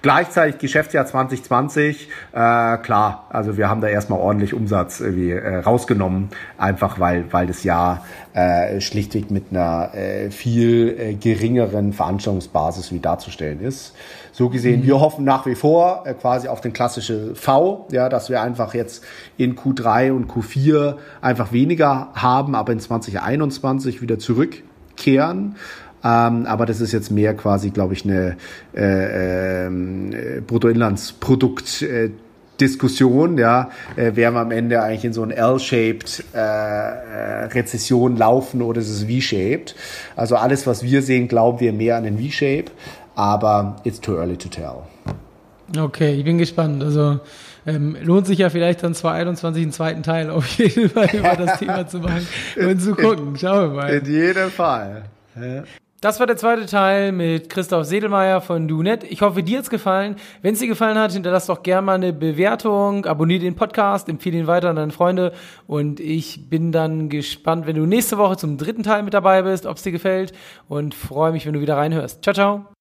Gleichzeitig 0.02 0.60
Geschäftsjahr 0.60 1.06
2020, 1.06 2.10
äh, 2.34 2.78
klar, 2.78 3.28
also 3.30 3.58
wir 3.58 3.70
haben 3.70 3.82
da 3.82 3.88
erstmal 3.88 4.20
ordentlich 4.20 4.54
Umsatz 4.54 5.00
irgendwie 5.00 5.32
äh, 5.32 5.58
rausgenommen, 5.58 6.30
einfach 6.58 7.00
weil, 7.00 7.32
weil 7.32 7.48
das 7.48 7.64
Jahr 7.64 8.06
äh, 8.34 8.82
schlichtweg 8.82 9.32
mit 9.32 9.46
einer 9.50 9.94
äh, 9.96 10.30
viel 10.30 10.96
äh, 11.00 11.14
geringeren 11.16 11.94
Veranstaltungsbasis 11.94 12.92
wie 12.92 13.00
darzustellen 13.00 13.62
ist. 13.62 13.96
So 14.34 14.50
gesehen, 14.50 14.82
mhm. 14.82 14.86
wir 14.86 15.00
hoffen 15.00 15.26
nach 15.26 15.46
wie 15.46 15.56
vor 15.56 16.04
äh, 16.06 16.14
quasi 16.14 16.48
auf 16.48 16.62
den 16.62 16.74
klassischen 16.74 17.36
V, 17.36 17.88
ja, 17.92 18.10
dass 18.10 18.30
wir 18.30 18.42
einfach 18.42 18.74
jetzt 18.76 19.04
in 19.38 19.56
Q3 19.56 20.12
und 20.12 20.30
Q4 20.30 20.98
einfach 21.22 21.54
weniger 21.54 22.10
haben, 22.14 22.54
aber 22.54 22.74
in 22.74 22.80
2021 22.80 24.02
wieder 24.02 24.20
zurück 24.20 24.62
kehren. 24.98 25.56
Ähm, 26.04 26.46
aber 26.46 26.66
das 26.66 26.82
ist 26.82 26.92
jetzt 26.92 27.12
mehr 27.12 27.34
quasi, 27.34 27.70
glaube 27.70 27.94
ich, 27.94 28.04
eine 28.06 28.38
äh, 28.76 29.68
äh, 29.68 30.42
Bruttoinlandsprodukt. 30.42 31.82
Äh, 31.82 32.12
Diskussion, 32.60 33.38
ja, 33.38 33.70
äh, 33.96 34.16
werden 34.16 34.34
wir 34.34 34.42
am 34.42 34.52
Ende 34.52 34.82
eigentlich 34.82 35.06
in 35.06 35.14
so 35.14 35.22
ein 35.22 35.32
L-shaped 35.32 36.24
äh, 36.34 36.40
äh, 36.40 37.44
Rezession 37.46 38.18
laufen 38.18 38.62
oder 38.62 38.82
ist 38.82 38.90
es 38.90 39.04
V-shaped? 39.04 39.76
Also 40.16 40.36
alles, 40.36 40.66
was 40.66 40.84
wir 40.84 41.02
sehen, 41.02 41.28
glauben 41.28 41.60
wir 41.60 41.72
mehr 41.72 41.98
an 41.98 42.04
den 42.04 42.18
V-shape, 42.18 42.72
aber 43.16 43.76
it's 43.84 44.02
too 44.02 44.16
early 44.16 44.38
to 44.38 44.50
tell. 44.50 44.84
Okay, 45.78 46.16
ich 46.16 46.24
bin 46.24 46.38
gespannt. 46.38 46.82
Also 46.82 47.20
ähm, 47.68 47.98
lohnt 48.02 48.26
sich 48.26 48.40
ja 48.40 48.50
vielleicht 48.50 48.82
dann 48.82 48.96
2021 48.96 49.64
einen 49.64 49.72
zweiten 49.72 50.04
Teil 50.04 50.30
auf 50.30 50.48
jeden 50.58 50.90
Fall 50.90 51.10
über 51.14 51.36
das 51.36 51.60
Thema 51.60 51.86
zu 51.86 52.00
machen 52.00 52.26
und 52.56 52.80
zu 52.80 52.96
gucken. 52.96 53.38
Schauen 53.38 53.72
wir 53.72 53.82
mal. 53.82 53.94
In 53.94 54.06
jedem 54.06 54.50
Fall. 54.50 55.04
Ja. 55.36 55.64
Das 56.00 56.20
war 56.20 56.28
der 56.28 56.38
zweite 56.38 56.68
Teil 56.68 57.12
mit 57.12 57.50
Christoph 57.50 57.86
Sedelmeier 57.86 58.40
von 58.40 58.68
DoNet. 58.68 59.04
Ich 59.04 59.22
hoffe, 59.24 59.42
dir 59.42 59.58
hat's 59.58 59.72
gefallen. 59.72 60.16
Wenn 60.44 60.54
es 60.54 60.60
dir 60.60 60.68
gefallen 60.68 60.98
hat, 60.98 61.12
hinterlass 61.12 61.48
doch 61.48 61.64
gerne 61.64 61.82
mal 61.82 61.96
eine 61.96 62.14
Bewertung, 62.14 63.06
abonniere 63.08 63.42
den 63.42 63.56
Podcast, 63.56 64.08
empfehle 64.08 64.38
ihn 64.38 64.48
weiter 64.48 64.70
an 64.70 64.76
deine 64.76 64.92
Freunde 64.92 65.34
und 65.66 66.00
ich 66.00 66.52
bin 66.52 66.72
dann 66.72 67.10
gespannt, 67.10 67.66
wenn 67.66 67.76
du 67.76 67.88
nächste 67.88 68.20
Woche 68.20 68.38
zum 68.38 68.58
dritten 68.58 68.84
Teil 68.84 69.02
mit 69.02 69.16
dabei 69.16 69.42
bist, 69.42 69.66
ob 69.66 69.78
es 69.78 69.84
dir 69.84 69.92
gefällt 69.92 70.34
und 70.70 70.94
freue 70.94 71.32
mich, 71.32 71.48
wenn 71.48 71.54
du 71.54 71.62
wieder 71.62 71.78
reinhörst. 71.78 72.24
Ciao, 72.24 72.34
ciao. 72.34 72.77